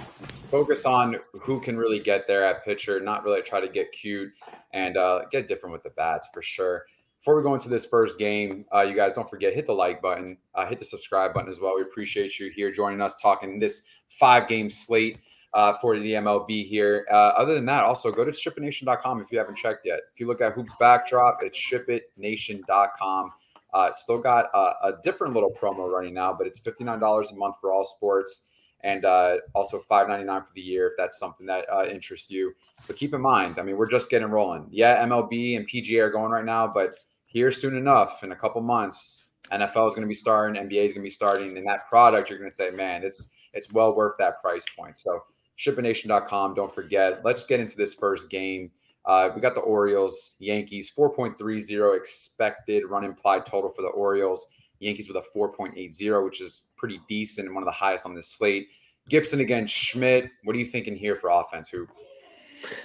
focus 0.48 0.84
on 0.84 1.16
who 1.32 1.58
can 1.58 1.76
really 1.76 1.98
get 1.98 2.28
there 2.28 2.44
at 2.44 2.64
pitcher, 2.64 3.00
not 3.00 3.24
really 3.24 3.42
try 3.42 3.58
to 3.58 3.66
get 3.66 3.90
cute 3.90 4.30
and 4.72 4.96
uh, 4.96 5.22
get 5.32 5.48
different 5.48 5.72
with 5.72 5.82
the 5.82 5.90
bats 5.90 6.28
for 6.32 6.40
sure. 6.40 6.84
Before 7.24 7.36
we 7.36 7.42
go 7.42 7.54
into 7.54 7.70
this 7.70 7.86
first 7.86 8.18
game, 8.18 8.66
uh, 8.70 8.82
you 8.82 8.94
guys 8.94 9.14
don't 9.14 9.30
forget 9.30 9.54
hit 9.54 9.64
the 9.64 9.72
like 9.72 10.02
button, 10.02 10.36
uh, 10.54 10.66
hit 10.66 10.78
the 10.78 10.84
subscribe 10.84 11.32
button 11.32 11.48
as 11.48 11.58
well. 11.58 11.74
We 11.74 11.80
appreciate 11.80 12.38
you 12.38 12.50
here 12.50 12.70
joining 12.70 13.00
us 13.00 13.16
talking 13.18 13.58
this 13.58 13.84
five 14.10 14.46
game 14.46 14.68
slate. 14.68 15.20
uh, 15.54 15.72
for 15.78 15.98
the 15.98 16.12
MLB 16.14 16.66
here. 16.66 17.06
Uh, 17.10 17.32
other 17.36 17.54
than 17.54 17.64
that, 17.64 17.84
also 17.84 18.10
go 18.10 18.24
to 18.24 18.30
shipitnation.com 18.30 19.22
if 19.22 19.32
you 19.32 19.38
haven't 19.38 19.56
checked 19.56 19.86
yet. 19.86 20.00
If 20.12 20.20
you 20.20 20.26
look 20.26 20.42
at 20.42 20.52
Hoops 20.52 20.74
Backdrop, 20.78 21.38
it's 21.42 21.58
shipitnation.com. 21.58 23.32
Uh, 23.72 23.90
still 23.90 24.18
got 24.18 24.50
a, 24.52 24.58
a, 24.88 24.92
different 25.02 25.32
little 25.32 25.50
promo 25.50 25.90
running 25.90 26.12
now, 26.12 26.34
but 26.34 26.46
it's 26.46 26.60
$59 26.60 27.32
a 27.32 27.34
month 27.36 27.56
for 27.60 27.72
all 27.72 27.84
sports 27.84 28.48
and 28.82 29.04
uh, 29.04 29.38
also 29.54 29.80
$5.99 29.80 30.46
for 30.46 30.52
the 30.54 30.60
year 30.60 30.88
if 30.88 30.92
that's 30.98 31.18
something 31.18 31.46
that 31.46 31.64
uh, 31.72 31.86
interests 31.86 32.30
you. 32.30 32.52
But 32.86 32.96
keep 32.96 33.14
in 33.14 33.20
mind, 33.20 33.58
I 33.58 33.62
mean, 33.62 33.76
we're 33.76 33.90
just 33.90 34.10
getting 34.10 34.28
rolling. 34.28 34.66
Yeah, 34.70 35.04
MLB 35.06 35.56
and 35.56 35.68
PGA 35.68 36.02
are 36.02 36.10
going 36.10 36.30
right 36.30 36.44
now, 36.44 36.66
but 36.66 36.96
here 37.34 37.50
soon 37.50 37.76
enough, 37.76 38.22
in 38.22 38.30
a 38.30 38.36
couple 38.36 38.62
months, 38.62 39.24
NFL 39.52 39.88
is 39.88 39.94
going 39.94 40.02
to 40.02 40.06
be 40.06 40.14
starting, 40.14 40.62
NBA 40.62 40.84
is 40.84 40.92
going 40.92 41.02
to 41.02 41.06
be 41.06 41.10
starting, 41.10 41.58
and 41.58 41.66
that 41.66 41.86
product 41.86 42.30
you're 42.30 42.38
going 42.38 42.50
to 42.50 42.54
say, 42.54 42.70
man, 42.70 43.02
it's 43.02 43.30
it's 43.52 43.72
well 43.72 43.94
worth 43.94 44.14
that 44.18 44.40
price 44.40 44.64
point. 44.78 44.96
So 44.96 45.20
shipitnation.com. 45.58 46.54
Don't 46.54 46.72
forget. 46.72 47.20
Let's 47.24 47.44
get 47.44 47.60
into 47.60 47.76
this 47.76 47.92
first 47.92 48.30
game. 48.30 48.70
Uh, 49.04 49.30
we 49.34 49.40
got 49.40 49.54
the 49.54 49.60
Orioles, 49.60 50.36
Yankees, 50.38 50.92
4.30 50.96 51.96
expected 51.96 52.84
run 52.88 53.04
implied 53.04 53.44
total 53.44 53.68
for 53.68 53.82
the 53.82 53.88
Orioles. 53.88 54.48
Yankees 54.78 55.08
with 55.08 55.16
a 55.16 55.38
4.80, 55.38 56.24
which 56.24 56.40
is 56.40 56.68
pretty 56.76 57.00
decent 57.08 57.46
and 57.46 57.54
one 57.54 57.62
of 57.62 57.66
the 57.66 57.72
highest 57.72 58.06
on 58.06 58.14
this 58.14 58.28
slate. 58.28 58.68
Gibson 59.08 59.40
against 59.40 59.74
Schmidt. 59.74 60.30
What 60.44 60.56
are 60.56 60.58
you 60.58 60.64
thinking 60.64 60.96
here 60.96 61.16
for 61.16 61.30
offense? 61.30 61.68
Who? 61.68 61.86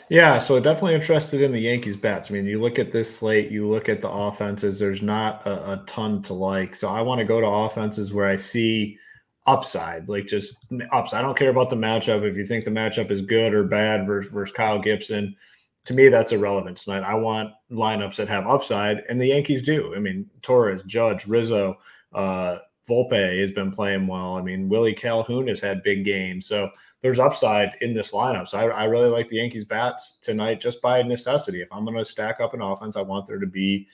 Yeah, 0.10 0.38
so 0.38 0.60
definitely 0.60 0.96
interested 0.96 1.42
in 1.42 1.52
the 1.52 1.60
Yankees 1.60 1.98
bats. 1.98 2.30
I 2.30 2.34
mean, 2.34 2.46
you 2.46 2.60
look 2.60 2.80
at 2.80 2.92
this 2.92 3.16
slate, 3.16 3.52
you 3.52 3.68
look 3.68 3.90
at 3.90 4.02
the 4.02 4.10
offenses, 4.10 4.80
there's 4.80 5.02
not 5.02 5.46
a, 5.46 5.74
a 5.74 5.84
ton 5.86 6.22
to 6.24 6.34
like. 6.34 6.76
So 6.76 6.90
I 6.90 7.02
want 7.02 7.20
to 7.20 7.26
go 7.26 7.40
to 7.40 7.48
offenses 7.48 8.14
where 8.14 8.28
I 8.28 8.36
see 8.36 8.98
upside, 9.46 10.10
like 10.10 10.28
just 10.28 10.56
upside. 10.92 11.20
I 11.20 11.22
don't 11.22 11.38
care 11.38 11.50
about 11.50 11.70
the 11.70 11.76
matchup. 11.76 12.24
If 12.24 12.38
you 12.38 12.46
think 12.46 12.66
the 12.66 12.72
matchup 12.72 13.12
is 13.12 13.22
good 13.22 13.54
or 13.54 13.64
bad 13.64 14.06
versus, 14.06 14.32
versus 14.32 14.54
Kyle 14.56 14.80
Gibson, 14.80 15.36
to 15.86 15.94
me, 15.94 16.10
that's 16.10 16.32
irrelevant 16.32 16.78
tonight. 16.78 17.04
I 17.04 17.16
want 17.16 17.54
lineups 17.72 18.18
that 18.18 18.28
have 18.28 18.46
upside, 18.48 19.00
and 19.10 19.20
the 19.20 19.28
Yankees 19.28 19.62
do. 19.62 19.94
I 19.96 20.00
mean, 20.00 20.30
Torres, 20.42 20.84
Judge, 20.84 21.26
Rizzo, 21.28 21.78
uh, 22.14 22.58
Volpe 22.88 23.40
has 23.42 23.52
been 23.52 23.72
playing 23.72 24.08
well. 24.08 24.36
I 24.36 24.42
mean, 24.42 24.70
Willie 24.70 24.94
Calhoun 24.94 25.48
has 25.48 25.60
had 25.60 25.84
big 25.84 26.06
games. 26.06 26.46
So 26.48 26.70
there's 27.02 27.20
upside 27.20 27.76
in 27.82 27.94
this 27.94 28.12
lineup. 28.12 28.48
So 28.48 28.58
I, 28.58 28.66
I 28.68 28.84
really 28.86 29.10
like 29.10 29.28
the 29.28 29.38
Yankees 29.38 29.66
bats 29.66 30.18
tonight 30.22 30.60
just 30.60 30.82
by 30.82 31.02
necessity. 31.02 31.62
If 31.62 31.70
I'm 31.72 31.86
going 31.86 31.98
to 31.98 32.06
stack 32.06 32.42
up 32.42 32.54
an 32.54 32.62
offense, 32.62 32.96
I 32.98 33.02
want 33.02 33.26
there 33.26 33.40
to 33.40 33.48
be 33.48 33.88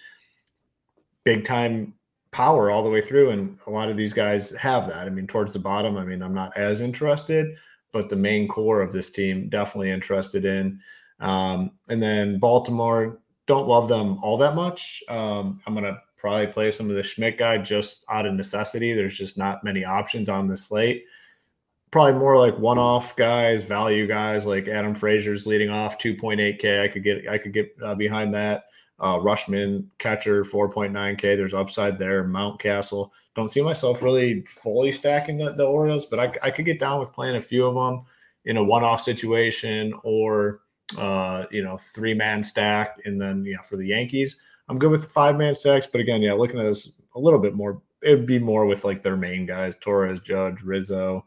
big 1.23 1.45
time 1.45 1.93
power 2.31 2.71
all 2.71 2.83
the 2.83 2.89
way 2.89 3.01
through. 3.01 3.29
And 3.29 3.57
a 3.67 3.69
lot 3.69 3.89
of 3.89 3.97
these 3.97 4.13
guys 4.13 4.51
have 4.51 4.87
that. 4.87 5.07
I 5.07 5.09
mean, 5.09 5.27
towards 5.27 5.53
the 5.53 5.59
bottom, 5.59 5.97
I 5.97 6.03
mean, 6.03 6.21
I'm 6.21 6.33
not 6.33 6.55
as 6.57 6.81
interested, 6.81 7.55
but 7.91 8.09
the 8.09 8.15
main 8.15 8.47
core 8.47 8.81
of 8.81 8.91
this 8.91 9.09
team 9.09 9.49
definitely 9.49 9.91
interested 9.91 10.43
in. 10.43 10.79
Um, 11.19 11.71
and 11.87 12.01
then 12.01 12.39
Baltimore, 12.39 13.19
don't 13.45 13.67
love 13.67 13.87
them 13.87 14.17
all 14.23 14.37
that 14.37 14.55
much. 14.55 15.03
Um, 15.07 15.61
I'm 15.65 15.73
going 15.73 15.85
to 15.85 16.01
probably 16.17 16.47
play 16.47 16.71
some 16.71 16.89
of 16.89 16.95
the 16.95 17.03
Schmidt 17.03 17.37
guy 17.37 17.59
just 17.59 18.03
out 18.09 18.25
of 18.25 18.33
necessity. 18.33 18.93
There's 18.93 19.17
just 19.17 19.37
not 19.37 19.63
many 19.63 19.85
options 19.85 20.27
on 20.27 20.47
the 20.47 20.57
slate. 20.57 21.05
Probably 21.95 22.19
more 22.19 22.37
like 22.37 22.59
one-off 22.59 23.15
guys, 23.15 23.63
value 23.63 24.05
guys 24.05 24.45
like 24.45 24.67
Adam 24.67 24.93
Frazier's 24.93 25.47
leading 25.47 25.69
off 25.69 25.97
2.8k. 25.97 26.81
I 26.81 26.89
could 26.89 27.05
get 27.05 27.25
I 27.29 27.37
could 27.37 27.53
get 27.53 27.73
uh, 27.81 27.95
behind 27.95 28.33
that. 28.33 28.65
Uh, 28.99 29.17
Rutschman 29.17 29.85
catcher 29.97 30.43
4.9k. 30.43 31.21
There's 31.21 31.53
upside 31.53 31.97
there. 31.97 32.25
Mountcastle. 32.25 33.11
Don't 33.33 33.47
see 33.47 33.61
myself 33.61 34.01
really 34.03 34.41
fully 34.41 34.91
stacking 34.91 35.37
the, 35.37 35.53
the 35.53 35.65
Orioles, 35.65 36.05
but 36.05 36.19
I, 36.19 36.33
I 36.45 36.51
could 36.51 36.65
get 36.65 36.81
down 36.81 36.99
with 36.99 37.13
playing 37.13 37.37
a 37.37 37.41
few 37.41 37.65
of 37.65 37.75
them 37.75 38.03
in 38.43 38.57
a 38.57 38.63
one-off 38.65 39.01
situation 39.01 39.93
or 40.03 40.59
uh, 40.97 41.45
you 41.49 41.63
know 41.63 41.77
three 41.77 42.13
man 42.13 42.43
stack, 42.43 42.97
and 43.05 43.21
then 43.21 43.45
yeah 43.45 43.61
for 43.61 43.77
the 43.77 43.87
Yankees. 43.87 44.35
I'm 44.67 44.79
good 44.79 44.91
with 44.91 45.03
the 45.03 45.07
five 45.07 45.37
man 45.37 45.55
stacks, 45.55 45.87
but 45.89 46.01
again, 46.01 46.21
yeah, 46.21 46.33
looking 46.33 46.59
at 46.59 46.63
this 46.63 46.91
a 47.15 47.19
little 47.21 47.39
bit 47.39 47.55
more, 47.55 47.81
it'd 48.03 48.25
be 48.25 48.37
more 48.37 48.65
with 48.65 48.83
like 48.83 49.01
their 49.01 49.15
main 49.15 49.45
guys: 49.45 49.75
Torres, 49.79 50.19
Judge, 50.19 50.61
Rizzo, 50.61 51.23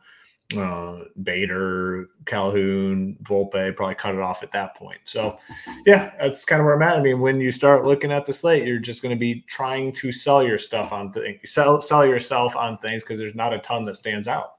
uh, 0.56 1.04
Bader, 1.22 2.08
Calhoun, 2.24 3.18
Volpe. 3.22 3.76
Probably 3.76 3.94
cut 3.94 4.14
it 4.14 4.20
off 4.20 4.42
at 4.42 4.52
that 4.52 4.74
point. 4.76 5.00
So, 5.04 5.38
yeah, 5.84 6.12
that's 6.18 6.44
kind 6.44 6.60
of 6.60 6.64
where 6.64 6.74
I'm 6.74 6.82
at. 6.82 6.96
I 6.96 7.02
mean, 7.02 7.20
when 7.20 7.40
you 7.40 7.52
start 7.52 7.84
looking 7.84 8.12
at 8.12 8.24
the 8.24 8.32
slate, 8.32 8.66
you're 8.66 8.78
just 8.78 9.02
going 9.02 9.14
to 9.14 9.18
be 9.18 9.42
trying 9.42 9.92
to 9.94 10.10
sell 10.10 10.42
your 10.42 10.58
stuff 10.58 10.92
on 10.92 11.12
things, 11.12 11.52
sell 11.52 11.82
sell 11.82 12.06
yourself 12.06 12.56
on 12.56 12.78
things 12.78 13.02
because 13.02 13.18
there's 13.18 13.34
not 13.34 13.52
a 13.52 13.58
ton 13.58 13.84
that 13.86 13.96
stands 13.96 14.28
out. 14.28 14.54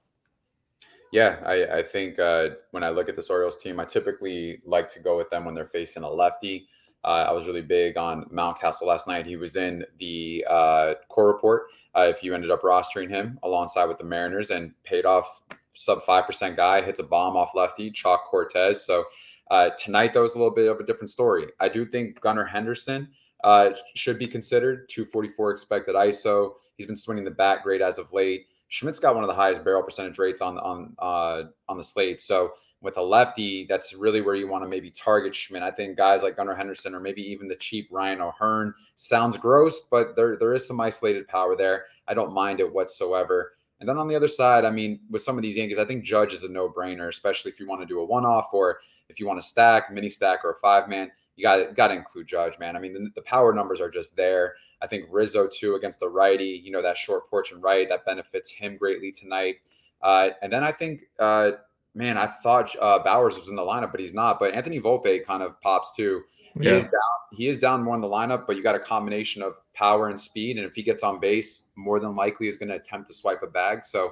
Yeah, 1.11 1.39
I, 1.43 1.79
I 1.79 1.83
think 1.83 2.19
uh, 2.19 2.49
when 2.69 2.83
I 2.83 2.89
look 2.89 3.09
at 3.09 3.15
this 3.15 3.31
Orioles 3.31 3.57
team, 3.57 3.79
I 3.79 3.85
typically 3.85 4.61
like 4.65 4.87
to 4.89 4.99
go 4.99 5.17
with 5.17 5.29
them 5.31 5.43
when 5.43 5.55
they're 5.55 5.65
facing 5.65 6.03
a 6.03 6.09
lefty. 6.09 6.67
Uh, 7.03 7.25
I 7.27 7.31
was 7.31 7.47
really 7.47 7.61
big 7.61 7.97
on 7.97 8.25
Mountcastle 8.25 8.85
last 8.85 9.07
night. 9.07 9.25
He 9.25 9.37
was 9.37 9.55
in 9.55 9.85
the 9.97 10.45
uh, 10.47 10.93
core 11.07 11.27
report. 11.27 11.67
Uh, 11.95 12.11
if 12.13 12.23
you 12.23 12.35
ended 12.35 12.51
up 12.51 12.61
rostering 12.61 13.09
him 13.09 13.39
alongside 13.41 13.85
with 13.85 13.97
the 13.97 14.03
Mariners 14.03 14.51
and 14.51 14.71
paid 14.83 15.05
off 15.05 15.41
sub 15.73 16.03
five 16.03 16.25
percent 16.25 16.55
guy, 16.55 16.81
hits 16.81 16.99
a 16.99 17.03
bomb 17.03 17.37
off 17.37 17.55
lefty, 17.55 17.91
chalk 17.91 18.25
Cortes. 18.29 18.85
So 18.85 19.05
uh, 19.51 19.71
tonight, 19.77 20.13
that 20.13 20.21
was 20.21 20.35
a 20.35 20.37
little 20.37 20.53
bit 20.53 20.69
of 20.69 20.79
a 20.79 20.85
different 20.85 21.09
story. 21.09 21.47
I 21.59 21.69
do 21.69 21.85
think 21.85 22.21
Gunnar 22.21 22.45
Henderson 22.45 23.09
uh, 23.43 23.71
should 23.95 24.19
be 24.19 24.27
considered. 24.27 24.87
244 24.89 25.51
expected 25.51 25.95
ISO. 25.95 26.53
He's 26.77 26.87
been 26.87 26.95
swinging 26.95 27.25
the 27.25 27.31
bat 27.31 27.63
great 27.63 27.81
as 27.81 27.97
of 27.97 28.13
late. 28.13 28.47
Schmidt's 28.67 28.99
got 28.99 29.15
one 29.15 29.23
of 29.23 29.27
the 29.27 29.33
highest 29.33 29.63
barrel 29.63 29.81
percentage 29.81 30.19
rates 30.19 30.41
on 30.41 30.59
on 30.59 30.95
uh, 30.99 31.43
on 31.67 31.77
the 31.77 31.83
slate. 31.83 32.21
So 32.21 32.53
with 32.81 32.97
a 32.97 33.01
lefty, 33.01 33.65
that's 33.67 33.93
really 33.93 34.21
where 34.21 34.35
you 34.35 34.47
want 34.47 34.63
to 34.63 34.69
maybe 34.69 34.89
target 34.91 35.35
Schmidt. 35.35 35.63
I 35.63 35.71
think 35.71 35.97
guys 35.97 36.23
like 36.23 36.37
Gunnar 36.37 36.55
Henderson 36.55 36.95
or 36.95 36.99
maybe 36.99 37.21
even 37.21 37.47
the 37.47 37.55
cheap 37.55 37.89
Ryan 37.91 38.21
O'Hearn 38.21 38.73
sounds 38.95 39.35
gross, 39.37 39.81
but 39.91 40.15
there 40.15 40.37
there 40.37 40.53
is 40.53 40.67
some 40.67 40.79
isolated 40.79 41.27
power 41.27 41.55
there. 41.55 41.85
I 42.07 42.13
don't 42.13 42.33
mind 42.33 42.59
it 42.59 42.71
whatsoever. 42.71 43.53
And 43.79 43.87
then 43.87 43.97
on 43.97 44.07
the 44.07 44.15
other 44.15 44.27
side, 44.27 44.65
I 44.65 44.71
mean, 44.71 44.99
with 45.09 45.21
some 45.21 45.37
of 45.37 45.41
these 45.41 45.55
Yankees, 45.55 45.77
I 45.77 45.85
think 45.85 46.03
Judge 46.03 46.33
is 46.33 46.43
a 46.43 46.49
no 46.49 46.69
brainer, 46.69 47.07
especially 47.07 47.51
if 47.51 47.59
you 47.59 47.67
want 47.67 47.81
to 47.81 47.87
do 47.87 47.99
a 47.99 48.05
one 48.05 48.25
off 48.25 48.53
or 48.53 48.79
if 49.07 49.19
you 49.19 49.27
want 49.27 49.41
to 49.41 49.47
stack, 49.47 49.91
mini 49.91 50.09
stack, 50.09 50.43
or 50.43 50.51
a 50.51 50.55
five 50.55 50.89
man. 50.89 51.11
You 51.35 51.43
got 51.43 51.73
got 51.75 51.87
to 51.87 51.93
include 51.93 52.27
Judge, 52.27 52.59
man. 52.59 52.75
I 52.75 52.79
mean, 52.79 52.93
the, 52.93 53.09
the, 53.15 53.21
power 53.21 53.53
numbers 53.53 53.79
are 53.79 53.89
just 53.89 54.17
there. 54.17 54.55
I 54.81 54.87
think 54.87 55.05
Rizzo 55.09 55.47
too 55.47 55.75
against 55.75 56.01
the 56.01 56.09
righty, 56.09 56.61
you 56.61 56.71
know, 56.71 56.81
that 56.81 56.97
short 56.97 57.29
porch 57.29 57.53
and 57.53 57.63
right 57.63 57.87
that 57.87 58.05
benefits 58.05 58.51
him 58.51 58.75
greatly 58.75 59.11
tonight. 59.11 59.55
Uh, 60.01 60.29
and 60.41 60.51
then 60.51 60.65
I 60.65 60.73
think 60.73 61.03
uh, 61.17 61.51
man, 61.95 62.17
I 62.17 62.27
thought 62.27 62.75
uh, 62.79 63.01
Bauers 63.03 63.37
was 63.37 63.49
in 63.49 63.55
the 63.55 63.61
lineup, 63.61 63.91
but 63.91 63.99
he's 63.99 64.13
not. 64.13 64.39
But 64.39 64.53
Anthony 64.53 64.79
Volpe 64.79 65.23
kind 65.25 65.41
of 65.41 65.59
pops 65.61 65.95
too. 65.95 66.23
He 66.59 66.65
yeah. 66.65 66.75
is 66.75 66.83
down. 66.83 66.91
He 67.31 67.47
is 67.47 67.57
down 67.57 67.83
more 67.83 67.95
in 67.95 68.01
the 68.01 68.07
lineup, 68.07 68.45
but 68.45 68.57
you 68.57 68.63
got 68.63 68.75
a 68.75 68.79
combination 68.79 69.41
of 69.41 69.55
power 69.73 70.09
and 70.09 70.19
speed. 70.19 70.57
And 70.57 70.65
if 70.65 70.75
he 70.75 70.83
gets 70.83 71.03
on 71.03 71.19
base, 71.19 71.67
more 71.75 71.99
than 71.99 72.15
likely 72.15 72.47
is 72.47 72.57
going 72.57 72.69
to 72.69 72.75
attempt 72.75 73.07
to 73.07 73.13
swipe 73.13 73.41
a 73.43 73.47
bag. 73.47 73.85
So 73.85 74.11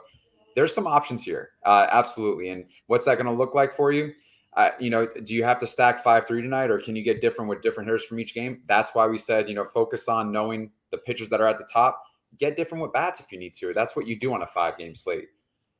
there's 0.56 0.74
some 0.74 0.88
options 0.88 1.24
here, 1.24 1.52
uh, 1.66 1.88
absolutely. 1.92 2.50
And 2.50 2.66
what's 2.88 3.06
that 3.06 3.16
going 3.16 3.28
to 3.28 3.34
look 3.34 3.54
like 3.54 3.74
for 3.74 3.92
you? 3.92 4.14
Uh, 4.56 4.72
you 4.80 4.90
know, 4.90 5.08
do 5.24 5.36
you 5.36 5.44
have 5.44 5.60
to 5.60 5.68
stack 5.68 6.04
five 6.04 6.26
three 6.26 6.42
tonight, 6.42 6.72
or 6.72 6.80
can 6.80 6.96
you 6.96 7.04
get 7.04 7.22
different 7.22 7.48
with 7.50 7.62
different 7.62 7.88
hitters 7.88 8.06
from 8.06 8.20
each 8.20 8.34
game? 8.34 8.62
That's 8.66 8.96
why 8.96 9.06
we 9.06 9.18
said, 9.18 9.48
you 9.50 9.54
know, 9.54 9.66
focus 9.66 10.08
on 10.08 10.32
knowing 10.32 10.72
the 10.90 10.98
pitchers 10.98 11.30
that 11.30 11.42
are 11.42 11.48
at 11.48 11.60
the 11.60 11.68
top. 11.72 12.02
Get 12.40 12.56
different 12.56 12.82
with 12.82 12.94
bats 12.94 13.20
if 13.20 13.32
you 13.32 13.38
need 13.38 13.54
to. 13.56 13.74
That's 13.74 13.96
what 13.96 14.08
you 14.08 14.20
do 14.20 14.34
on 14.34 14.42
a 14.42 14.48
five 14.48 14.78
game 14.78 14.96
slate. 14.96 15.28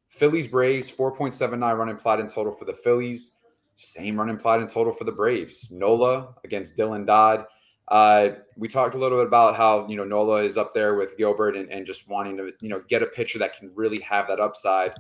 Phillies 0.10 0.48
Braves 0.48 0.92
4.79 0.92 1.78
run 1.78 1.90
implied 1.90 2.20
in 2.20 2.28
total 2.28 2.54
for 2.54 2.66
the 2.66 2.74
Phillies. 2.74 3.37
Same 3.78 4.18
run 4.18 4.30
implied 4.30 4.60
in 4.60 4.68
total 4.68 4.92
for 4.92 5.04
the 5.04 5.12
Braves. 5.12 5.70
Nola 5.72 6.34
against 6.44 6.76
Dylan 6.76 7.06
Dodd. 7.06 7.46
Uh, 7.90 8.30
we 8.58 8.68
talked 8.68 8.96
a 8.96 8.98
little 8.98 9.20
bit 9.20 9.28
about 9.28 9.56
how 9.56 9.88
you 9.88 9.96
know 9.96 10.04
Nola 10.04 10.44
is 10.44 10.58
up 10.58 10.74
there 10.74 10.96
with 10.96 11.16
Gilbert 11.16 11.56
and, 11.56 11.72
and 11.72 11.86
just 11.86 12.10
wanting 12.10 12.36
to 12.38 12.52
you 12.60 12.70
know 12.70 12.82
get 12.90 13.04
a 13.04 13.06
pitcher 13.06 13.38
that 13.38 13.56
can 13.56 13.72
really 13.76 14.00
have 14.00 14.28
that 14.30 14.40
upside. 14.40 14.96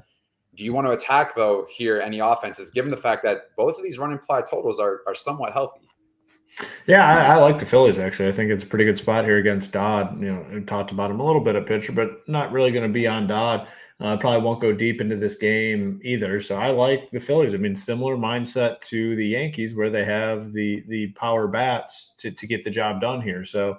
Do 0.54 0.64
you 0.64 0.74
want 0.74 0.86
to 0.86 0.92
attack 0.92 1.36
though 1.36 1.66
here 1.70 2.00
any 2.00 2.20
offenses, 2.20 2.70
given 2.70 2.92
the 2.92 2.98
fact 2.98 3.24
that 3.24 3.56
both 3.58 3.78
of 3.78 3.84
these 3.84 3.98
run 3.98 4.12
implied 4.12 4.46
totals 4.46 4.80
are 4.80 5.02
are 5.08 5.16
somewhat 5.16 5.54
healthy? 5.54 5.87
Yeah, 6.88 7.06
I, 7.06 7.36
I, 7.36 7.38
like 7.38 7.60
the 7.60 7.66
Phillies 7.66 8.00
actually. 8.00 8.30
I 8.30 8.32
think 8.32 8.50
it's 8.50 8.64
a 8.64 8.68
pretty 8.68 8.86
good 8.86 8.98
spot 8.98 9.26
here 9.26 9.38
against 9.38 9.72
Dodd. 9.72 10.20
You 10.20 10.34
know, 10.34 10.46
we 10.52 10.62
talked 10.62 10.92
about 10.92 11.12
him 11.12 11.20
a 11.20 11.26
little 11.26 11.42
bit 11.42 11.56
at 11.56 11.66
pitcher, 11.66 11.92
but 11.92 12.28
not 12.28 12.52
really 12.52 12.72
going 12.72 12.88
to 12.88 12.94
be 12.94 13.08
on 13.08 13.28
Dodd. 13.28 13.68
Uh, 14.00 14.16
probably 14.16 14.44
won't 14.44 14.62
go 14.62 14.72
deep 14.72 15.02
into 15.02 15.16
this 15.16 15.38
game 15.38 16.00
either. 16.04 16.40
So 16.40 16.56
I 16.56 16.70
like 16.70 17.10
the 17.12 17.20
Phillies. 17.20 17.56
I 17.56 17.58
mean, 17.58 17.76
similar 17.76 18.16
mindset 18.16 18.80
to 18.82 19.16
the 19.16 19.28
Yankees, 19.28 19.74
where 19.74 19.90
they 19.90 20.06
have 20.06 20.54
the 20.54 20.84
the 20.88 21.08
power 21.14 21.48
bats 21.48 22.14
to, 22.20 22.32
to 22.32 22.48
get 22.48 22.64
the 22.64 22.70
job 22.70 23.02
done 23.02 23.22
here. 23.22 23.44
So 23.44 23.78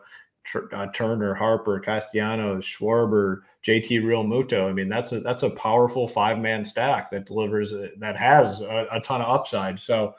uh, 0.73 0.87
Turner, 0.93 1.35
Harper, 1.35 1.79
Castellanos, 1.79 2.65
Schwarber, 2.65 3.43
JT 3.65 4.03
Realmuto. 4.03 4.69
I 4.69 4.73
mean, 4.73 4.89
that's 4.89 5.13
a 5.13 5.21
that's 5.21 5.43
a 5.43 5.51
powerful 5.51 6.09
five 6.09 6.39
man 6.39 6.65
stack 6.65 7.11
that 7.11 7.27
delivers 7.27 7.73
that 7.99 8.17
has 8.17 8.61
a, 8.61 8.87
a, 8.91 9.01
ton 9.01 9.21
of 9.21 9.29
upside. 9.29 9.79
So 9.79 10.15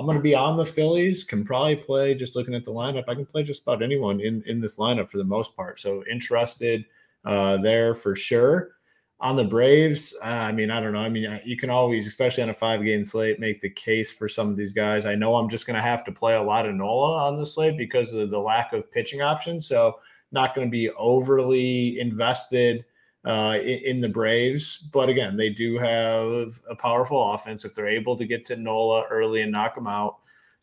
I'm 0.00 0.06
going 0.06 0.16
to 0.16 0.22
be 0.22 0.34
on 0.34 0.56
the 0.56 0.64
Phillies. 0.64 1.24
Can 1.24 1.44
probably 1.44 1.76
play 1.76 2.14
just 2.14 2.34
looking 2.34 2.54
at 2.54 2.64
the 2.64 2.72
lineup. 2.72 3.04
I 3.06 3.14
can 3.14 3.26
play 3.26 3.42
just 3.42 3.60
about 3.62 3.82
anyone 3.82 4.18
in 4.18 4.42
in 4.46 4.58
this 4.58 4.78
lineup 4.78 5.10
for 5.10 5.18
the 5.18 5.24
most 5.24 5.54
part. 5.54 5.78
So 5.78 6.02
interested 6.10 6.86
uh, 7.26 7.58
there 7.58 7.94
for 7.94 8.16
sure. 8.16 8.72
on 9.20 9.36
the 9.36 9.44
Braves, 9.44 10.16
uh, 10.22 10.28
I 10.28 10.52
mean, 10.52 10.70
I 10.70 10.80
don't 10.80 10.94
know. 10.94 11.00
I 11.00 11.10
mean, 11.10 11.40
you 11.44 11.56
can 11.56 11.68
always, 11.68 12.06
especially 12.06 12.42
on 12.42 12.48
a 12.50 12.54
five 12.54 12.82
game 12.82 13.04
slate, 13.04 13.38
make 13.38 13.60
the 13.60 13.68
case 13.68 14.10
for 14.10 14.28
some 14.28 14.48
of 14.48 14.56
these 14.56 14.72
guys. 14.72 15.04
I 15.04 15.14
know 15.14 15.34
I'm 15.34 15.48
just 15.48 15.66
going 15.66 15.76
to 15.76 15.82
have 15.82 16.04
to 16.04 16.12
play 16.12 16.34
a 16.34 16.42
lot 16.42 16.66
of 16.66 16.74
Nola 16.74 17.26
on 17.28 17.36
the 17.36 17.44
slate 17.44 17.76
because 17.76 18.14
of 18.14 18.30
the 18.30 18.40
lack 18.40 18.72
of 18.72 18.90
pitching 18.90 19.20
options. 19.20 19.66
So, 19.66 19.98
not 20.32 20.54
going 20.54 20.66
to 20.66 20.70
be 20.70 20.90
overly 20.92 22.00
invested 22.00 22.84
uh, 23.24 23.58
in, 23.62 24.00
the 24.00 24.08
Braves. 24.08 24.88
But 24.92 25.08
again, 25.08 25.36
they 25.36 25.50
do 25.50 25.78
have 25.78 26.60
a 26.68 26.74
powerful 26.74 27.32
offense. 27.32 27.64
If 27.64 27.74
they're 27.74 27.86
able 27.86 28.16
to 28.16 28.24
get 28.24 28.44
to 28.46 28.56
Nola 28.56 29.04
early 29.10 29.42
and 29.42 29.52
knock 29.52 29.74
them 29.74 29.86
out, 29.86 30.18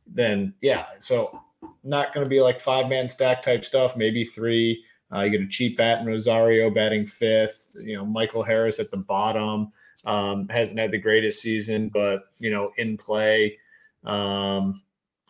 then 0.07 0.53
yeah. 0.61 0.85
So, 0.99 1.41
not 1.83 2.13
going 2.13 2.23
to 2.23 2.29
be 2.29 2.41
like 2.41 2.59
five 2.59 2.89
man 2.89 3.09
stack 3.09 3.43
type 3.43 3.63
stuff, 3.63 3.95
maybe 3.95 4.23
three. 4.23 4.83
Uh, 5.13 5.21
you 5.21 5.31
get 5.31 5.41
a 5.41 5.47
cheap 5.47 5.77
bat 5.77 6.01
in 6.01 6.07
Rosario 6.07 6.69
batting 6.69 7.05
fifth. 7.05 7.71
You 7.75 7.97
know, 7.97 8.05
Michael 8.05 8.43
Harris 8.43 8.79
at 8.79 8.91
the 8.91 8.97
bottom 8.97 9.71
um, 10.05 10.47
hasn't 10.49 10.79
had 10.79 10.91
the 10.91 10.97
greatest 10.97 11.41
season, 11.41 11.89
but 11.89 12.23
you 12.39 12.49
know, 12.49 12.71
in 12.77 12.97
play. 12.97 13.57
Um, 14.03 14.81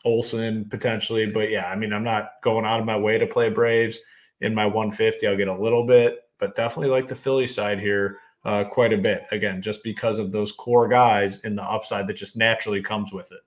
Olson 0.05 0.65
potentially, 0.69 1.25
but 1.25 1.49
yeah, 1.49 1.67
I 1.67 1.75
mean, 1.75 1.91
I'm 1.91 2.03
not 2.03 2.33
going 2.43 2.65
out 2.65 2.79
of 2.79 2.85
my 2.85 2.97
way 2.97 3.17
to 3.17 3.27
play 3.27 3.49
Braves 3.49 3.99
in 4.41 4.53
my 4.53 4.65
150. 4.65 5.27
I'll 5.27 5.35
get 5.35 5.47
a 5.47 5.53
little 5.53 5.85
bit, 5.85 6.19
but 6.39 6.55
definitely 6.55 6.89
like 6.89 7.07
the 7.07 7.15
Philly 7.15 7.47
side 7.47 7.79
here 7.79 8.19
uh, 8.45 8.63
quite 8.63 8.93
a 8.93 8.97
bit. 8.97 9.25
Again, 9.31 9.61
just 9.61 9.83
because 9.83 10.19
of 10.19 10.31
those 10.31 10.51
core 10.51 10.87
guys 10.87 11.39
in 11.39 11.55
the 11.55 11.63
upside 11.63 12.07
that 12.07 12.15
just 12.15 12.37
naturally 12.37 12.81
comes 12.81 13.11
with 13.11 13.31
it. 13.31 13.41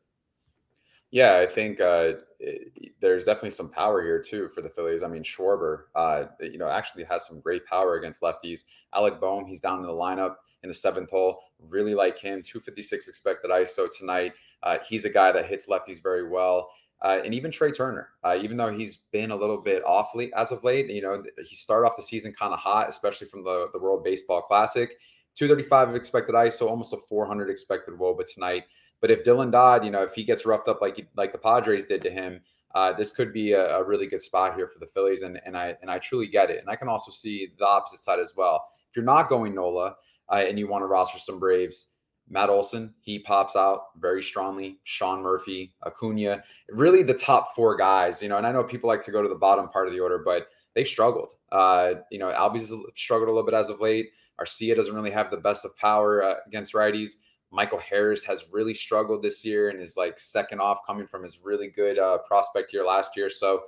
Yeah, 1.11 1.39
I 1.39 1.47
think 1.47 1.81
uh, 1.81 2.13
it, 2.39 2.93
there's 3.01 3.25
definitely 3.25 3.51
some 3.51 3.71
power 3.71 4.03
here 4.03 4.21
too 4.21 4.49
for 4.55 4.61
the 4.61 4.69
Phillies. 4.69 5.03
I 5.03 5.09
mean, 5.09 5.25
Schwarber, 5.25 5.85
uh, 5.95 6.25
you 6.41 6.59
know, 6.59 6.69
actually 6.69 7.05
has 7.05 7.27
some 7.27 7.41
great 7.41 7.67
power 7.67 7.97
against 7.97 8.23
lefties. 8.23 8.65
Alec 8.95 9.21
Bohm, 9.21 9.45
he's 9.47 9.61
down 9.61 9.81
in 9.81 9.87
the 9.87 9.93
lineup 9.93 10.37
in 10.63 10.69
the 10.69 10.75
seventh 10.75 11.11
hole. 11.11 11.41
Really 11.69 11.95
like 11.95 12.19
him. 12.19 12.43
256 12.43 13.09
expected 13.09 13.51
ISO 13.51 13.89
tonight. 13.91 14.35
Uh, 14.63 14.79
he's 14.87 15.05
a 15.05 15.11
guy 15.11 15.33
that 15.33 15.47
hits 15.47 15.67
lefties 15.67 16.03
very 16.03 16.29
well. 16.29 16.71
Uh, 17.03 17.21
and 17.25 17.35
even 17.35 17.51
Trea 17.51 17.73
Turner, 17.73 18.11
uh, 18.25 18.37
even 18.41 18.57
though 18.57 18.71
he's 18.71 18.99
been 19.11 19.31
a 19.31 19.37
little 19.37 19.57
bit 19.57 19.83
awfully 19.87 20.33
as 20.35 20.53
of 20.53 20.63
late, 20.65 20.91
you 20.91 21.01
know, 21.01 21.23
he 21.43 21.57
started 21.57 21.87
off 21.87 21.97
the 21.97 22.03
season 22.03 22.33
kind 22.33 22.53
of 22.53 22.59
hot, 22.59 22.89
especially 22.89 23.27
from 23.27 23.43
the, 23.43 23.69
the 23.73 23.79
World 23.79 24.05
Baseball 24.05 24.43
Classic. 24.43 24.99
235 25.37 25.91
of 25.91 25.95
expected 25.95 26.35
ISO, 26.35 26.69
almost 26.69 26.93
a 26.93 26.99
400 27.09 27.49
expected 27.49 27.95
WOBA 27.95 28.27
tonight. 28.27 28.65
But 29.01 29.11
if 29.11 29.25
Dylan 29.25 29.51
Dodd, 29.51 29.85
you 29.85 29.91
know, 29.91 30.03
if 30.03 30.15
he 30.15 30.25
gets 30.25 30.45
roughed 30.45 30.69
up 30.69 30.83
like 30.83 31.09
like 31.17 31.33
the 31.33 31.39
Padres 31.39 31.87
did 31.87 32.03
to 32.03 32.11
him, 32.11 32.41
uh, 32.75 32.93
this 32.93 33.11
could 33.11 33.33
be 33.33 33.53
a, 33.53 33.79
a, 33.79 33.85
really 33.85 34.07
good 34.07 34.21
spot 34.21 34.55
here 34.55 34.69
for 34.69 34.79
the 34.79 34.87
Phillies, 34.87 35.23
and 35.23 35.41
and 35.47 35.57
I 35.57 35.77
and 35.81 35.91
I 35.91 35.99
truly 35.99 36.27
get 36.27 36.51
it. 36.51 36.59
And 36.59 36.69
I 36.69 36.77
can 36.77 36.89
also 36.89 37.11
see 37.11 37.49
the 37.59 37.67
opposite 37.67 38.01
side 38.01 38.21
as 38.21 38.37
well. 38.37 38.67
If 38.91 38.97
you're 38.97 39.05
not 39.05 39.29
going 39.29 39.55
Nola 39.55 39.97
uh, 40.29 40.45
and 40.47 40.59
you 40.59 40.69
want 40.69 40.83
to 40.83 40.87
roster 40.87 41.19
some 41.19 41.39
Braves, 41.39 41.93
Matt 42.31 42.49
Olson, 42.49 42.95
he 43.01 43.19
pops 43.19 43.57
out 43.57 43.87
very 43.99 44.23
strongly. 44.23 44.79
Sean 44.85 45.21
Murphy, 45.21 45.75
Acuna, 45.85 46.43
really 46.71 47.03
the 47.03 47.13
top 47.13 47.55
four 47.57 47.77
guys. 47.77 48.23
You 48.23 48.29
know, 48.29 48.39
and 48.39 48.47
I 48.47 48.53
know 48.53 48.63
people 48.63 48.89
like 48.89 49.01
to 49.03 49.11
go 49.11 49.21
to 49.21 49.29
the 49.29 49.35
bottom 49.35 49.69
part 49.69 49.89
of 49.89 49.93
the 49.93 50.01
order, 50.01 50.19
but 50.25 50.47
they've 50.75 50.87
struggled. 50.87 51.35
Uh, 51.51 51.95
you 52.11 52.19
know, 52.19 52.31
Albies 52.31 52.73
struggled 52.97 53.29
a 53.29 53.33
little 53.33 53.45
bit 53.45 53.55
as 53.55 53.69
of 53.69 53.81
late. 53.81 54.11
Arcia 54.41 54.77
doesn't 54.77 54.95
really 54.95 55.11
have 55.11 55.31
the 55.31 55.37
best 55.37 55.65
of 55.65 55.77
power 55.77 56.25
uh, 56.25 56.35
against 56.47 56.73
righties. 56.73 57.15
Michael 57.51 57.81
Harris 57.81 58.25
has 58.25 58.47
really 58.53 58.75
struggled 58.75 59.23
this 59.23 59.45
year 59.45 59.71
and 59.71 59.81
is 59.81 59.97
like 59.97 60.19
second 60.21 60.61
off 60.61 60.87
coming 60.87 61.09
from 61.09 61.25
his 61.25 61.41
really 61.43 61.69
good 61.69 61.99
uh, 61.99 62.19
prospect 62.19 62.73
year 62.73 62.85
last 62.85 63.17
year. 63.17 63.29
So 63.29 63.65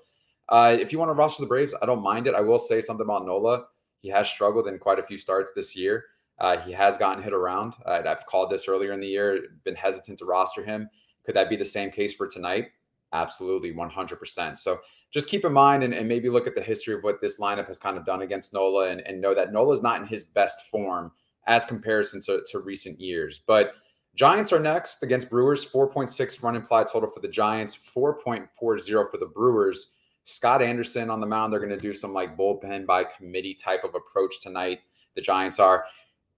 uh, 0.49 0.77
if 0.79 0.93
you 0.93 1.01
want 1.01 1.09
to 1.09 1.15
roster 1.15 1.43
the 1.43 1.49
Braves, 1.49 1.75
I 1.83 1.87
don't 1.87 2.03
mind 2.03 2.29
it. 2.29 2.35
I 2.35 2.41
will 2.41 2.61
say 2.61 2.81
something 2.81 3.05
about 3.05 3.27
Nola. 3.27 3.65
He 4.01 4.09
has 4.11 4.29
struggled 4.29 4.69
in 4.69 4.79
quite 4.79 5.01
a 5.01 5.03
few 5.03 5.19
starts 5.19 5.53
this 5.53 5.75
year. 5.75 6.05
Uh, 6.43 6.59
he 6.59 6.73
has 6.73 6.99
gotten 6.99 7.23
hit 7.23 7.33
around. 7.33 7.75
I've 7.87 8.27
called 8.27 8.51
this 8.51 8.67
earlier 8.67 8.93
in 8.93 9.01
the 9.01 9.07
year, 9.07 9.45
been 9.63 9.77
hesitant 9.77 10.19
to 10.19 10.25
roster 10.25 10.65
him. 10.65 10.91
Could 11.25 11.37
that 11.37 11.49
be 11.49 11.55
the 11.55 11.65
same 11.65 11.89
case 11.89 12.15
for 12.15 12.27
tonight? 12.27 12.67
Absolutely, 13.13 13.73
100%. 13.73 14.59
So 14.59 14.81
just 15.13 15.29
keep 15.29 15.45
in 15.45 15.53
mind 15.53 15.85
and, 15.85 15.95
and, 15.95 16.09
maybe 16.09 16.29
look 16.29 16.49
at 16.49 16.57
the 16.57 16.61
history 16.61 16.95
of 16.95 17.05
what 17.05 17.21
this 17.21 17.39
lineup 17.39 17.69
has 17.69 17.79
kind 17.79 17.97
of 17.97 18.05
done 18.05 18.23
against 18.23 18.53
Nola 18.53 18.89
and, 18.89 19.03
and 19.03 19.21
know 19.21 19.35
that 19.37 19.53
Nola 19.53 19.73
is 19.73 19.83
not 19.83 20.01
in 20.01 20.07
his 20.07 20.25
best 20.25 20.67
form 20.69 21.13
as 21.47 21.65
comparison 21.65 22.21
to, 22.23 22.43
to 22.51 22.59
recent 22.59 22.99
years. 22.99 23.43
But 23.47 23.75
Giants 24.17 24.53
are 24.53 24.59
next 24.59 25.05
against 25.05 25.31
Brewers, 25.31 25.71
4.6 25.71 26.43
run 26.43 26.57
implied 26.57 26.89
total 26.89 27.09
for 27.09 27.21
the 27.21 27.29
Giants, 27.29 27.79
4.40 27.95 28.49
for 28.59 29.17
the 29.17 29.31
Brewers. 29.33 29.95
Scott 30.25 30.61
Anderson 30.61 31.09
on 31.09 31.21
the 31.21 31.27
mound. 31.27 31.53
They're 31.53 31.61
going 31.61 31.71
to 31.71 31.79
do 31.79 31.93
some 31.93 32.13
like 32.13 32.37
bullpen 32.37 32.85
by 32.85 33.05
committee 33.05 33.55
type 33.55 33.85
of 33.85 33.95
approach 33.95 34.41
tonight. 34.41 34.81
The 35.15 35.23
Giants 35.23 35.61
are. 35.61 35.85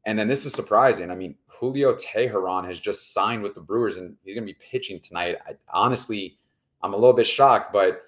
And 0.07 0.19
then 0.19 0.29
this 0.29 0.45
is 0.45 0.53
surprising. 0.53 1.11
I 1.11 1.15
mean, 1.15 1.35
Julio 1.47 1.95
Teheran 1.95 2.67
has 2.67 2.79
just 2.79 3.13
signed 3.13 3.43
with 3.43 3.55
the 3.55 3.61
Brewers 3.61 3.97
and 3.97 4.17
he's 4.25 4.35
going 4.35 4.47
to 4.47 4.53
be 4.53 4.59
pitching 4.61 5.01
tonight. 5.01 5.37
I, 5.47 5.55
honestly, 5.73 6.39
I'm 6.83 6.93
a 6.93 6.97
little 6.97 7.15
bit 7.15 7.27
shocked, 7.27 7.73
but 7.73 8.03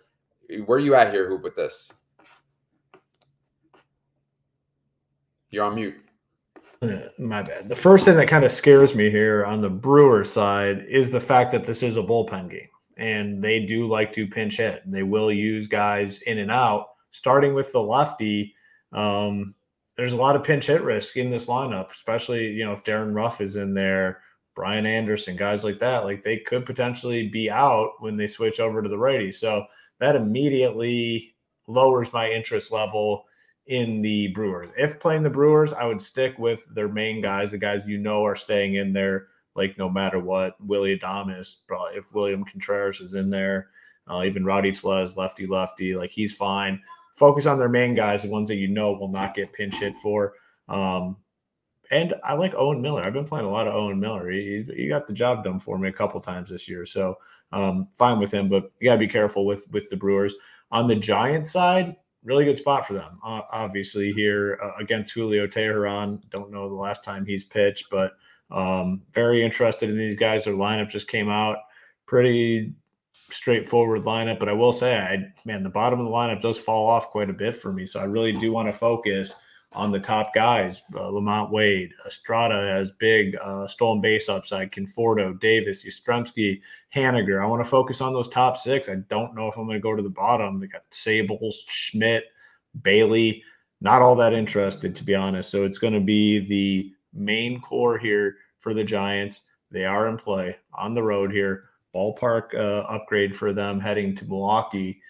where 0.66 0.76
are 0.76 0.80
you 0.80 0.94
at 0.94 1.12
here, 1.12 1.28
Hoop, 1.28 1.42
with 1.42 1.56
this? 1.56 1.92
You're 5.50 5.64
on 5.64 5.76
mute. 5.76 5.94
My 7.18 7.42
bad. 7.42 7.68
The 7.68 7.76
first 7.76 8.04
thing 8.04 8.16
that 8.16 8.28
kind 8.28 8.44
of 8.44 8.52
scares 8.52 8.94
me 8.94 9.10
here 9.10 9.44
on 9.44 9.62
the 9.62 9.70
Brewer 9.70 10.24
side 10.24 10.84
is 10.88 11.10
the 11.10 11.20
fact 11.20 11.50
that 11.52 11.64
this 11.64 11.82
is 11.82 11.96
a 11.96 12.02
bullpen 12.02 12.50
game 12.50 12.68
and 12.96 13.42
they 13.42 13.60
do 13.60 13.88
like 13.88 14.12
to 14.14 14.26
pinch 14.26 14.58
hit. 14.58 14.82
They 14.86 15.02
will 15.02 15.32
use 15.32 15.66
guys 15.66 16.18
in 16.22 16.38
and 16.38 16.50
out, 16.50 16.88
starting 17.10 17.54
with 17.54 17.72
the 17.72 17.82
lefty. 17.82 18.54
Um, 18.92 19.54
there's 19.96 20.12
a 20.12 20.16
lot 20.16 20.36
of 20.36 20.44
pinch 20.44 20.66
hit 20.66 20.82
risk 20.82 21.16
in 21.16 21.30
this 21.30 21.46
lineup, 21.46 21.90
especially 21.90 22.48
you 22.48 22.64
know 22.64 22.72
if 22.72 22.84
Darin 22.84 23.14
Ruf 23.14 23.40
is 23.40 23.56
in 23.56 23.74
there, 23.74 24.20
Brian 24.54 24.86
Anderson, 24.86 25.36
guys 25.36 25.64
like 25.64 25.78
that. 25.80 26.04
Like 26.04 26.22
they 26.22 26.38
could 26.38 26.66
potentially 26.66 27.28
be 27.28 27.50
out 27.50 27.92
when 28.00 28.16
they 28.16 28.26
switch 28.26 28.60
over 28.60 28.82
to 28.82 28.88
the 28.88 28.98
righty. 28.98 29.32
So 29.32 29.64
that 29.98 30.16
immediately 30.16 31.34
lowers 31.66 32.12
my 32.12 32.28
interest 32.30 32.70
level 32.70 33.24
in 33.66 34.00
the 34.00 34.28
Brewers. 34.28 34.68
If 34.76 35.00
playing 35.00 35.22
the 35.22 35.30
Brewers, 35.30 35.72
I 35.72 35.84
would 35.84 36.00
stick 36.00 36.38
with 36.38 36.64
their 36.74 36.88
main 36.88 37.20
guys, 37.20 37.50
the 37.50 37.58
guys 37.58 37.86
you 37.86 37.98
know 37.98 38.24
are 38.24 38.36
staying 38.36 38.76
in 38.76 38.92
there, 38.92 39.28
like 39.54 39.76
no 39.78 39.88
matter 39.88 40.20
what. 40.20 40.54
Willie 40.60 40.98
probably 40.98 41.96
if 41.96 42.14
William 42.14 42.44
Contreras 42.44 43.00
is 43.00 43.14
in 43.14 43.30
there, 43.30 43.68
uh, 44.08 44.22
even 44.24 44.44
Rowdy 44.44 44.72
Tellez, 44.72 45.16
lefty 45.16 45.46
lefty, 45.46 45.94
like 45.96 46.10
he's 46.10 46.34
fine. 46.34 46.80
Focus 47.16 47.46
on 47.46 47.58
their 47.58 47.68
main 47.68 47.94
guys, 47.94 48.22
the 48.22 48.28
ones 48.28 48.48
that 48.48 48.56
you 48.56 48.68
know 48.68 48.92
will 48.92 49.08
not 49.08 49.34
get 49.34 49.52
pinch 49.52 49.76
hit 49.76 49.96
for. 49.98 50.34
Um, 50.68 51.16
and 51.90 52.14
I 52.24 52.34
like 52.34 52.54
Owen 52.54 52.82
Miller. 52.82 53.02
I've 53.02 53.12
been 53.12 53.24
playing 53.24 53.46
a 53.46 53.50
lot 53.50 53.68
of 53.68 53.74
Owen 53.74 54.00
Miller. 54.00 54.30
He, 54.30 54.66
he 54.74 54.88
got 54.88 55.06
the 55.06 55.12
job 55.12 55.44
done 55.44 55.58
for 55.58 55.78
me 55.78 55.88
a 55.88 55.92
couple 55.92 56.20
times 56.20 56.50
this 56.50 56.68
year, 56.68 56.84
so 56.84 57.16
um, 57.52 57.88
fine 57.92 58.18
with 58.18 58.32
him. 58.32 58.48
But 58.48 58.72
you 58.80 58.86
gotta 58.86 58.98
be 58.98 59.08
careful 59.08 59.46
with 59.46 59.70
with 59.70 59.88
the 59.88 59.96
Brewers. 59.96 60.34
On 60.72 60.88
the 60.88 60.96
Giants 60.96 61.52
side, 61.52 61.96
really 62.24 62.44
good 62.44 62.58
spot 62.58 62.86
for 62.86 62.94
them. 62.94 63.18
Uh, 63.24 63.42
obviously, 63.52 64.12
here 64.12 64.58
uh, 64.62 64.72
against 64.80 65.12
Julio 65.12 65.46
Teheran. 65.46 66.20
Don't 66.30 66.50
know 66.50 66.68
the 66.68 66.74
last 66.74 67.04
time 67.04 67.24
he's 67.24 67.44
pitched, 67.44 67.88
but 67.90 68.12
um, 68.50 69.02
very 69.12 69.44
interested 69.44 69.88
in 69.88 69.96
these 69.96 70.16
guys. 70.16 70.44
Their 70.44 70.54
lineup 70.54 70.88
just 70.88 71.08
came 71.08 71.28
out 71.28 71.58
pretty 72.04 72.74
straightforward 73.30 74.02
lineup, 74.02 74.38
but 74.38 74.48
I 74.48 74.52
will 74.52 74.72
say, 74.72 74.96
I 74.96 75.32
man, 75.44 75.62
the 75.62 75.68
bottom 75.68 75.98
of 76.00 76.06
the 76.06 76.12
lineup 76.12 76.40
does 76.40 76.58
fall 76.58 76.86
off 76.86 77.10
quite 77.10 77.30
a 77.30 77.34
bit 77.34 77.56
for 77.56 77.72
me. 77.72 77.86
So 77.86 78.00
I 78.00 78.04
really 78.04 78.32
do 78.32 78.52
want 78.52 78.68
to 78.68 78.72
focus 78.72 79.34
on 79.72 79.90
the 79.90 79.98
top 79.98 80.34
guys. 80.34 80.82
Uh, 80.94 81.00
LaMonte 81.00 81.50
Wade, 81.50 81.92
Estrada 82.06 82.54
has 82.54 82.92
big 82.92 83.36
uh, 83.42 83.66
stolen 83.66 84.00
base 84.00 84.28
upside, 84.28 84.72
Conforto, 84.72 85.38
Davis, 85.38 85.84
Yastrzemski, 85.84 86.60
Haniger. 86.94 87.42
I 87.42 87.46
want 87.46 87.62
to 87.62 87.68
focus 87.68 88.00
on 88.00 88.12
those 88.12 88.28
top 88.28 88.56
six. 88.56 88.88
I 88.88 88.96
don't 89.08 89.34
know 89.34 89.48
if 89.48 89.56
I'm 89.56 89.66
going 89.66 89.76
to 89.76 89.82
go 89.82 89.94
to 89.94 90.02
the 90.02 90.08
bottom. 90.08 90.60
They 90.60 90.68
got 90.68 90.82
Sables, 90.90 91.64
Schmitt, 91.66 92.24
Bailey. 92.82 93.42
Not 93.80 94.02
all 94.02 94.16
that 94.16 94.32
interested, 94.32 94.94
to 94.94 95.04
be 95.04 95.14
honest. 95.14 95.50
So 95.50 95.64
it's 95.64 95.78
going 95.78 95.92
to 95.92 96.00
be 96.00 96.38
the 96.38 96.92
main 97.12 97.60
core 97.60 97.98
here 97.98 98.36
for 98.60 98.72
the 98.72 98.84
Giants. 98.84 99.42
They 99.70 99.84
are 99.84 100.08
in 100.08 100.16
play 100.16 100.56
on 100.72 100.94
the 100.94 101.02
road 101.02 101.32
here. 101.32 101.64
Ballpark 101.96 102.54
uh, 102.54 102.84
upgrade 102.88 103.34
for 103.34 103.52
them 103.52 103.80
heading 103.80 104.14
to 104.16 104.26
Milwaukee. 104.26 105.00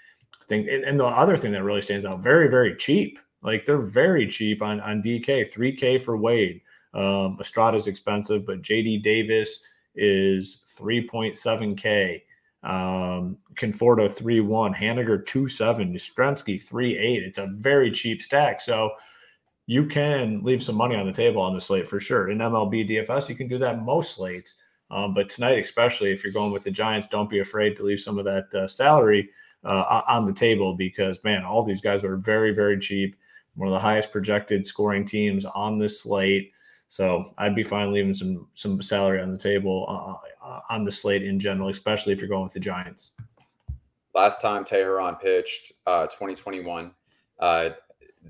I 0.40 0.44
think, 0.48 0.68
and, 0.68 0.84
and 0.84 1.00
the 1.00 1.06
other 1.06 1.36
thing 1.36 1.50
that 1.52 1.64
really 1.64 1.82
stands 1.82 2.04
out, 2.04 2.22
very, 2.22 2.48
very 2.48 2.76
cheap 2.76 3.18
like 3.46 3.64
they're 3.64 3.78
very 3.78 4.26
cheap 4.26 4.60
on 4.60 4.80
on 4.80 5.02
DK, 5.02 5.50
3K 5.50 6.02
for 6.02 6.16
Wade. 6.16 6.60
Um, 6.92 7.38
Estrada's 7.40 7.86
expensive, 7.86 8.44
but 8.44 8.62
JD 8.62 9.02
Davis 9.02 9.62
is 9.94 10.62
3.7K. 10.76 12.22
Um, 12.62 13.38
Conforto 13.54 14.08
3-1, 14.08 14.74
Haniger 14.74 15.24
2-7, 15.24 15.94
Yastrzemski 15.94 16.56
3-8. 16.60 16.96
It's 17.22 17.38
a 17.38 17.48
very 17.52 17.90
cheap 17.90 18.20
stack. 18.22 18.60
So 18.60 18.90
you 19.66 19.86
can 19.86 20.42
leave 20.42 20.62
some 20.62 20.74
money 20.74 20.96
on 20.96 21.06
the 21.06 21.12
table 21.12 21.40
on 21.40 21.54
the 21.54 21.60
slate 21.60 21.86
for 21.86 22.00
sure. 22.00 22.30
In 22.30 22.38
MLB 22.38 22.90
DFS, 22.90 23.28
you 23.28 23.36
can 23.36 23.46
do 23.46 23.58
that 23.58 23.84
most 23.84 24.14
slates. 24.14 24.56
Um, 24.90 25.14
but 25.14 25.28
tonight, 25.28 25.58
especially 25.58 26.12
if 26.12 26.22
you're 26.22 26.32
going 26.32 26.52
with 26.52 26.64
the 26.64 26.70
Giants, 26.70 27.08
don't 27.08 27.30
be 27.30 27.40
afraid 27.40 27.76
to 27.76 27.82
leave 27.82 28.00
some 28.00 28.18
of 28.18 28.24
that 28.24 28.54
uh, 28.54 28.68
salary 28.68 29.30
uh, 29.64 30.02
on 30.08 30.24
the 30.24 30.32
table 30.32 30.74
because, 30.74 31.18
man, 31.24 31.44
all 31.44 31.64
these 31.64 31.80
guys 31.80 32.04
are 32.04 32.16
very, 32.16 32.54
very 32.54 32.78
cheap 32.78 33.16
one 33.56 33.68
of 33.68 33.72
the 33.72 33.80
highest 33.80 34.12
projected 34.12 34.66
scoring 34.66 35.04
teams 35.04 35.44
on 35.44 35.78
this 35.78 36.02
slate. 36.02 36.52
So 36.88 37.34
I'd 37.38 37.56
be 37.56 37.64
fine 37.64 37.92
leaving 37.92 38.14
some 38.14 38.46
some 38.54 38.80
salary 38.80 39.20
on 39.20 39.32
the 39.32 39.38
table 39.38 39.86
uh, 39.88 40.46
uh, 40.46 40.60
on 40.70 40.84
the 40.84 40.92
slate 40.92 41.24
in 41.24 41.40
general, 41.40 41.68
especially 41.68 42.12
if 42.12 42.20
you're 42.20 42.28
going 42.28 42.44
with 42.44 42.52
the 42.52 42.60
Giants. 42.60 43.10
Last 44.14 44.40
time 44.40 44.64
Teheran 44.64 45.20
pitched, 45.20 45.72
uh, 45.86 46.06
2021, 46.06 46.92
uh, 47.40 47.70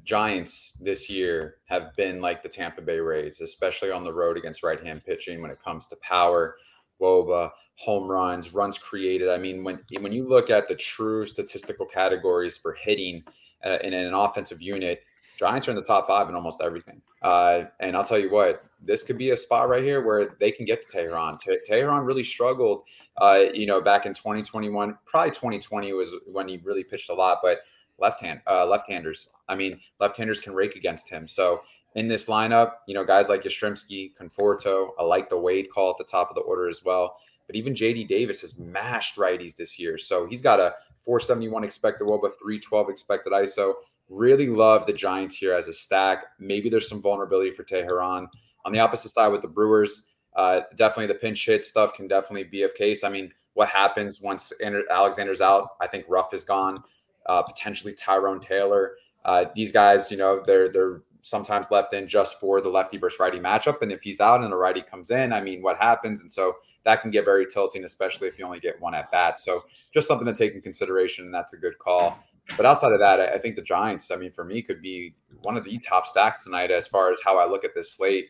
Giants 0.04 0.72
this 0.82 1.08
year 1.08 1.56
have 1.66 1.94
been 1.96 2.20
like 2.20 2.42
the 2.42 2.48
Tampa 2.48 2.82
Bay 2.82 2.98
Rays, 2.98 3.40
especially 3.40 3.90
on 3.90 4.04
the 4.04 4.12
road 4.12 4.36
against 4.36 4.62
right-hand 4.62 5.04
pitching 5.04 5.42
when 5.42 5.50
it 5.50 5.62
comes 5.62 5.86
to 5.86 5.96
power, 5.96 6.56
woba, 7.00 7.50
home 7.76 8.10
runs, 8.10 8.54
runs 8.54 8.78
created. 8.78 9.28
I 9.28 9.38
mean, 9.38 9.64
when 9.64 9.80
when 10.00 10.12
you 10.12 10.28
look 10.28 10.50
at 10.50 10.68
the 10.68 10.74
true 10.74 11.26
statistical 11.26 11.86
categories 11.86 12.56
for 12.56 12.72
hitting 12.72 13.24
uh, 13.64 13.78
in 13.82 13.92
an 13.92 14.14
offensive 14.14 14.62
unit, 14.62 15.02
Giants 15.38 15.68
are 15.68 15.72
in 15.72 15.76
the 15.76 15.82
top 15.82 16.06
five 16.06 16.28
in 16.28 16.34
almost 16.34 16.62
everything. 16.62 17.02
Uh, 17.22 17.64
and 17.80 17.96
I'll 17.96 18.04
tell 18.04 18.18
you 18.18 18.30
what, 18.30 18.64
this 18.80 19.02
could 19.02 19.18
be 19.18 19.30
a 19.30 19.36
spot 19.36 19.68
right 19.68 19.82
here 19.82 20.02
where 20.04 20.36
they 20.40 20.50
can 20.50 20.64
get 20.64 20.86
to 20.86 20.96
Teheran. 20.96 21.38
Te- 21.38 21.58
Teheran 21.68 22.06
really 22.06 22.24
struggled, 22.24 22.84
uh, 23.18 23.44
you 23.52 23.66
know, 23.66 23.80
back 23.80 24.06
in 24.06 24.14
2021. 24.14 24.96
Probably 25.04 25.30
2020 25.30 25.92
was 25.92 26.14
when 26.26 26.48
he 26.48 26.58
really 26.64 26.84
pitched 26.84 27.10
a 27.10 27.14
lot, 27.14 27.40
but 27.42 27.58
left 27.98 28.20
hand, 28.20 28.40
uh, 28.46 28.66
left-handers. 28.66 29.30
I 29.48 29.54
mean, 29.54 29.80
left-handers 30.00 30.40
can 30.40 30.54
rake 30.54 30.76
against 30.76 31.08
him. 31.08 31.26
So 31.26 31.60
in 31.94 32.08
this 32.08 32.26
lineup, 32.26 32.72
you 32.86 32.94
know, 32.94 33.04
guys 33.04 33.28
like 33.28 33.42
Yastrzemski, 33.42 34.12
Conforto. 34.20 34.90
I 34.98 35.02
like 35.02 35.28
the 35.28 35.38
Wade 35.38 35.70
call 35.70 35.90
at 35.90 35.96
the 35.96 36.04
top 36.04 36.28
of 36.28 36.36
the 36.36 36.42
order 36.42 36.68
as 36.68 36.84
well. 36.84 37.16
But 37.46 37.56
even 37.56 37.74
JD 37.74 38.06
Davis 38.08 38.42
has 38.42 38.58
mashed 38.58 39.16
righties 39.16 39.56
this 39.56 39.78
year. 39.78 39.96
So 39.96 40.26
he's 40.26 40.42
got 40.42 40.60
a 40.60 40.74
471 41.02 41.64
expected 41.64 42.06
WOBA, 42.06 42.32
312 42.38 42.90
expected 42.90 43.32
ISO. 43.32 43.74
Really 44.08 44.48
love 44.48 44.86
the 44.86 44.92
Giants 44.92 45.36
here 45.36 45.54
as 45.54 45.68
a 45.68 45.72
stack. 45.72 46.24
Maybe 46.38 46.68
there's 46.68 46.88
some 46.88 47.00
vulnerability 47.00 47.50
for 47.50 47.64
Teheran. 47.64 48.26
On 48.64 48.72
the 48.72 48.78
opposite 48.78 49.10
side 49.10 49.28
with 49.28 49.42
the 49.42 49.48
Brewers, 49.48 50.12
uh, 50.36 50.62
definitely 50.76 51.06
the 51.06 51.14
pinch 51.14 51.46
hit 51.46 51.64
stuff 51.64 51.94
can 51.94 52.08
definitely 52.08 52.44
be 52.44 52.62
of 52.62 52.74
case. 52.74 53.04
I 53.04 53.08
mean, 53.08 53.32
what 53.54 53.68
happens 53.68 54.20
once 54.20 54.52
Alexander's 54.62 55.40
out? 55.40 55.70
I 55.80 55.86
think 55.86 56.04
Ruf 56.08 56.34
is 56.34 56.44
gone. 56.44 56.82
Uh, 57.28 57.42
potentially 57.42 57.92
Tyrone 57.92 58.40
Taylor. 58.40 58.92
Uh, 59.24 59.46
these 59.54 59.72
guys, 59.72 60.10
you 60.10 60.16
know, 60.16 60.40
they're 60.44 60.68
they're 60.68 61.02
sometimes 61.26 61.72
left 61.72 61.92
in 61.92 62.06
just 62.06 62.38
for 62.38 62.60
the 62.60 62.68
lefty 62.68 62.96
versus 62.96 63.18
righty 63.18 63.40
matchup. 63.40 63.82
And 63.82 63.90
if 63.90 64.00
he's 64.00 64.20
out 64.20 64.42
and 64.42 64.52
the 64.52 64.56
righty 64.56 64.80
comes 64.80 65.10
in, 65.10 65.32
I 65.32 65.40
mean, 65.40 65.60
what 65.60 65.76
happens? 65.76 66.20
And 66.20 66.30
so 66.30 66.54
that 66.84 67.02
can 67.02 67.10
get 67.10 67.24
very 67.24 67.46
tilting, 67.46 67.82
especially 67.82 68.28
if 68.28 68.38
you 68.38 68.44
only 68.44 68.60
get 68.60 68.80
one 68.80 68.94
at 68.94 69.10
bat. 69.10 69.36
So 69.36 69.64
just 69.92 70.06
something 70.06 70.26
to 70.26 70.34
take 70.34 70.54
in 70.54 70.60
consideration, 70.60 71.24
and 71.24 71.34
that's 71.34 71.52
a 71.52 71.56
good 71.56 71.78
call. 71.78 72.16
But 72.56 72.64
outside 72.64 72.92
of 72.92 73.00
that, 73.00 73.18
I 73.18 73.38
think 73.38 73.56
the 73.56 73.62
Giants, 73.62 74.12
I 74.12 74.16
mean, 74.16 74.30
for 74.30 74.44
me, 74.44 74.62
could 74.62 74.80
be 74.80 75.16
one 75.42 75.56
of 75.56 75.64
the 75.64 75.78
top 75.78 76.06
stacks 76.06 76.44
tonight 76.44 76.70
as 76.70 76.86
far 76.86 77.10
as 77.10 77.18
how 77.24 77.38
I 77.38 77.48
look 77.48 77.64
at 77.64 77.74
this 77.74 77.92
slate. 77.92 78.28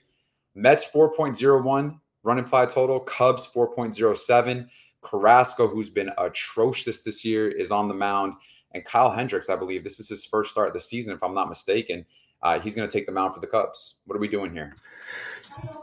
Mets 0.54 0.88
4.01 0.90 2.00
run 2.22 2.38
implied 2.38 2.70
total, 2.70 3.00
Cubs 3.00 3.48
4.07. 3.54 4.66
Carrasco, 5.02 5.68
who's 5.68 5.90
been 5.90 6.10
atrocious 6.18 7.02
this 7.02 7.24
year, 7.24 7.48
is 7.48 7.70
on 7.70 7.88
the 7.88 7.94
mound. 7.94 8.32
And 8.76 8.84
Kyle 8.84 9.10
Hendricks, 9.10 9.48
I 9.48 9.56
believe 9.56 9.82
this 9.82 9.98
is 9.98 10.08
his 10.08 10.24
first 10.26 10.50
start 10.50 10.68
of 10.68 10.74
the 10.74 10.80
season, 10.80 11.12
if 11.12 11.22
I'm 11.22 11.34
not 11.34 11.48
mistaken. 11.48 12.04
Uh, 12.42 12.60
he's 12.60 12.74
going 12.74 12.86
to 12.86 12.92
take 12.92 13.06
the 13.06 13.12
mound 13.12 13.32
for 13.32 13.40
the 13.40 13.46
Cubs. 13.46 14.00
What 14.04 14.16
are 14.16 14.20
we 14.20 14.28
doing 14.28 14.52
here? 14.52 14.76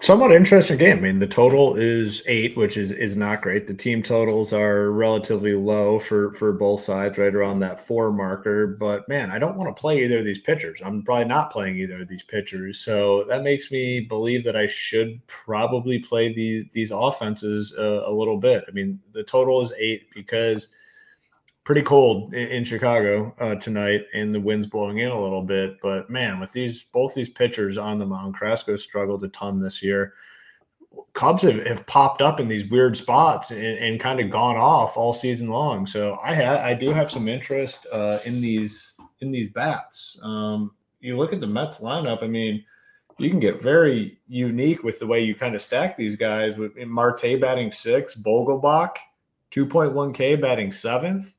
Somewhat 0.02 0.32
interesting 0.32 0.78
game. 0.78 0.98
I 0.98 1.02
mean, 1.02 1.18
the 1.18 1.26
total 1.26 1.76
is 1.76 2.22
eight, 2.28 2.56
which 2.56 2.78
is 2.78 2.92
is 2.92 3.16
not 3.16 3.42
great. 3.42 3.66
The 3.66 3.74
team 3.74 4.04
totals 4.04 4.54
are 4.54 4.92
relatively 4.92 5.54
low 5.54 5.98
for 5.98 6.32
for 6.34 6.54
both 6.54 6.82
sides, 6.82 7.18
right 7.18 7.34
around 7.34 7.60
that 7.62 7.80
four 7.80 8.12
marker. 8.12 8.68
But 8.68 9.10
man, 9.10 9.32
I 9.32 9.40
don't 9.40 9.58
want 9.58 9.76
to 9.76 9.82
play 9.82 10.04
either 10.04 10.20
of 10.20 10.26
these 10.26 10.38
pitchers. 10.38 10.80
I'm 10.86 11.02
probably 11.02 11.26
not 11.26 11.52
playing 11.52 11.78
either 11.78 12.04
of 12.04 12.08
these 12.08 12.22
pitchers, 12.22 12.82
so 12.82 13.24
that 13.24 13.42
makes 13.42 13.72
me 13.72 14.02
believe 14.02 14.44
that 14.44 14.56
I 14.56 14.68
should 14.68 15.26
probably 15.26 15.98
play 15.98 16.32
these 16.32 16.66
these 16.72 16.92
offenses 16.92 17.74
a, 17.76 18.04
a 18.06 18.14
little 18.14 18.38
bit. 18.38 18.66
I 18.68 18.72
mean, 18.72 19.00
the 19.12 19.24
total 19.24 19.64
is 19.64 19.74
eight 19.80 20.06
because 20.14 20.70
pretty 21.64 21.82
cold 21.82 22.34
in, 22.34 22.64
Chicago 22.64 23.34
uh, 23.40 23.56
tonight, 23.56 24.02
and 24.14 24.36
the 24.36 24.40
wind's 24.40 24.68
blowing 24.68 25.00
in 25.00 25.12
a 25.12 25.20
little 25.20 25.42
bit. 25.42 25.78
But 25.82 26.10
man, 26.10 26.40
with 26.40 26.52
these 26.52 26.84
both 26.84 27.14
these 27.14 27.30
pitchers 27.30 27.78
on 27.78 28.00
the 28.00 28.06
mound, 28.06 28.36
Carrasco 28.36 28.76
struggled 28.76 29.24
a 29.24 29.30
ton 29.30 29.62
this 29.62 29.82
year. 29.82 30.14
Cubs 31.14 31.42
have, 31.44 31.66
have 31.66 31.86
popped 31.88 32.22
up 32.22 32.40
in 32.40 32.48
these 32.48 32.70
weird 32.70 32.98
spots 32.98 33.52
and, 33.52 33.62
and 33.62 34.00
kind 34.00 34.20
of 34.20 34.30
gone 34.30 34.58
off 34.58 34.98
all 34.98 35.14
season 35.14 35.48
long. 35.48 35.88
So 35.88 36.14
I 36.24 36.72
I 36.72 36.74
do 36.74 36.90
have 36.90 37.10
some 37.10 37.28
interest 37.28 37.88
uh, 37.92 38.20
in 38.26 38.42
these 38.42 38.96
in 39.22 39.32
these 39.32 39.50
bats. 39.50 40.20
Um, 40.22 40.72
you 41.00 41.18
look 41.18 41.34
at 41.34 41.40
the 41.40 41.48
Mets 41.48 41.80
lineup. 41.80 42.24
I 42.24 42.28
mean, 42.28 42.64
you 43.18 43.30
can 43.30 43.40
get 43.40 43.62
very 43.62 44.18
unique 44.28 44.84
with 44.84 45.00
the 45.00 45.08
way 45.08 45.24
you 45.24 45.36
kind 45.36 45.56
of 45.56 45.62
stack 45.62 45.96
these 45.96 46.16
guys. 46.16 46.58
With 46.58 46.76
Marte 46.78 47.40
batting 47.40 47.72
six, 47.72 48.16
Vogelbach 48.16 48.96
2.1K 49.52 50.42
batting 50.42 50.72
seventh 50.72 51.36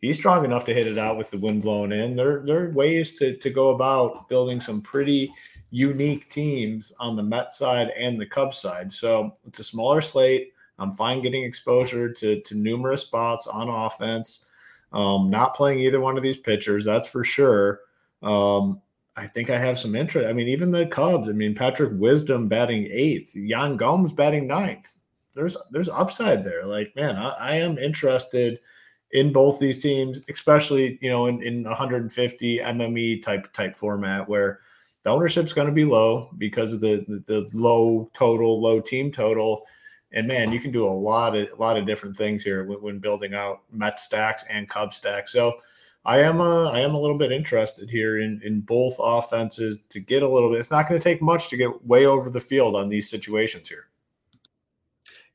he's 0.00 0.16
strong 0.16 0.44
enough 0.44 0.64
to 0.66 0.74
hit 0.74 0.86
it 0.86 0.98
out 0.98 1.16
with 1.16 1.30
the 1.30 1.38
wind 1.38 1.62
blowing 1.62 1.92
in. 1.92 2.16
There, 2.16 2.42
there 2.44 2.64
are 2.64 2.70
ways 2.70 3.14
to, 3.14 3.36
to 3.36 3.50
go 3.50 3.70
about 3.70 4.28
building 4.28 4.60
some 4.60 4.80
pretty 4.80 5.32
unique 5.70 6.28
teams 6.28 6.92
on 7.00 7.16
the 7.16 7.22
Met 7.22 7.52
side 7.52 7.90
and 7.96 8.20
the 8.20 8.26
Cubs 8.26 8.58
side. 8.58 8.92
So 8.92 9.36
it's 9.46 9.58
a 9.58 9.64
smaller 9.64 10.00
slate. 10.00 10.52
I'm 10.78 10.92
fine 10.92 11.22
getting 11.22 11.44
exposure 11.44 12.12
to, 12.12 12.40
to 12.40 12.54
numerous 12.54 13.02
spots 13.02 13.46
on 13.46 13.68
offense. 13.68 14.44
Um, 14.92 15.30
not 15.30 15.56
playing 15.56 15.80
either 15.80 16.00
one 16.00 16.16
of 16.16 16.22
these 16.22 16.36
pitchers, 16.36 16.84
that's 16.84 17.08
for 17.08 17.24
sure. 17.24 17.80
Um, 18.22 18.80
I 19.16 19.26
think 19.26 19.50
I 19.50 19.58
have 19.58 19.78
some 19.78 19.96
interest. 19.96 20.28
I 20.28 20.32
mean, 20.34 20.48
even 20.48 20.70
the 20.70 20.86
Cubs. 20.86 21.28
I 21.28 21.32
mean, 21.32 21.54
Patrick 21.54 21.92
Wisdom 21.94 22.48
batting 22.48 22.86
eighth, 22.90 23.34
Yan 23.34 23.76
Gomes 23.76 24.12
batting 24.12 24.46
ninth. 24.46 24.96
There's 25.34 25.56
there's 25.70 25.88
upside 25.88 26.44
there. 26.44 26.64
Like, 26.64 26.94
man, 26.96 27.16
I, 27.16 27.30
I 27.30 27.54
am 27.56 27.78
interested– 27.78 28.60
in 29.12 29.32
both 29.32 29.58
these 29.58 29.80
teams, 29.82 30.22
especially 30.28 30.98
you 31.00 31.10
know 31.10 31.26
in, 31.26 31.42
in 31.42 31.62
150 31.62 32.58
MME 32.58 33.22
type 33.22 33.52
type 33.52 33.76
format 33.76 34.28
where 34.28 34.60
the 35.04 35.10
ownership's 35.10 35.52
going 35.52 35.68
to 35.68 35.72
be 35.72 35.84
low 35.84 36.30
because 36.38 36.72
of 36.72 36.80
the, 36.80 37.04
the, 37.06 37.22
the 37.26 37.48
low 37.52 38.10
total, 38.12 38.60
low 38.60 38.80
team 38.80 39.12
total, 39.12 39.64
and 40.12 40.26
man, 40.26 40.50
you 40.50 40.58
can 40.58 40.72
do 40.72 40.84
a 40.84 40.88
lot 40.88 41.36
of 41.36 41.48
a 41.50 41.56
lot 41.56 41.76
of 41.76 41.86
different 41.86 42.16
things 42.16 42.42
here 42.42 42.64
when, 42.64 42.82
when 42.82 42.98
building 42.98 43.34
out 43.34 43.62
Met 43.70 44.00
stacks 44.00 44.44
and 44.48 44.68
Cub 44.68 44.92
stacks. 44.92 45.32
So. 45.32 45.58
I 46.04 46.20
am 46.20 46.38
a, 46.38 46.70
I 46.70 46.78
am 46.82 46.94
a 46.94 47.00
little 47.00 47.18
bit 47.18 47.32
interested 47.32 47.90
here 47.90 48.20
in 48.20 48.40
in 48.44 48.60
both 48.60 48.94
offenses 49.00 49.80
to 49.88 49.98
get 49.98 50.22
a 50.22 50.28
little 50.28 50.50
bit. 50.50 50.60
It's 50.60 50.70
not 50.70 50.88
going 50.88 51.00
to 51.00 51.02
take 51.02 51.20
much 51.20 51.48
to 51.48 51.56
get 51.56 51.84
way 51.84 52.06
over 52.06 52.30
the 52.30 52.40
field 52.40 52.76
on 52.76 52.88
these 52.88 53.10
situations 53.10 53.68
here. 53.68 53.88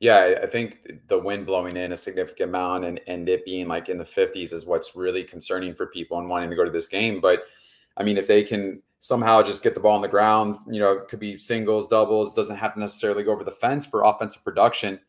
Yeah, 0.01 0.39
I 0.41 0.47
think 0.47 1.07
the 1.09 1.19
wind 1.19 1.45
blowing 1.45 1.77
in 1.77 1.91
a 1.91 1.97
significant 1.97 2.49
amount 2.49 2.85
and, 2.85 2.99
and 3.05 3.29
it 3.29 3.45
being 3.45 3.67
like 3.67 3.87
in 3.87 3.99
the 3.99 4.03
50s 4.03 4.51
is 4.51 4.65
what's 4.65 4.95
really 4.95 5.23
concerning 5.23 5.75
for 5.75 5.85
people 5.85 6.17
and 6.17 6.27
wanting 6.27 6.49
to 6.49 6.55
go 6.55 6.65
to 6.65 6.71
this 6.71 6.87
game. 6.87 7.21
But 7.21 7.43
I 7.97 8.03
mean, 8.03 8.17
if 8.17 8.25
they 8.25 8.41
can 8.41 8.81
somehow 8.99 9.43
just 9.43 9.61
get 9.61 9.75
the 9.75 9.79
ball 9.79 9.95
on 9.95 10.01
the 10.01 10.07
ground, 10.07 10.57
you 10.67 10.79
know, 10.79 10.93
it 10.93 11.07
could 11.07 11.19
be 11.19 11.37
singles, 11.37 11.87
doubles, 11.87 12.33
doesn't 12.33 12.55
have 12.55 12.73
to 12.73 12.79
necessarily 12.79 13.23
go 13.23 13.31
over 13.31 13.43
the 13.43 13.51
fence 13.51 13.85
for 13.85 14.01
offensive 14.01 14.43
production. 14.43 14.99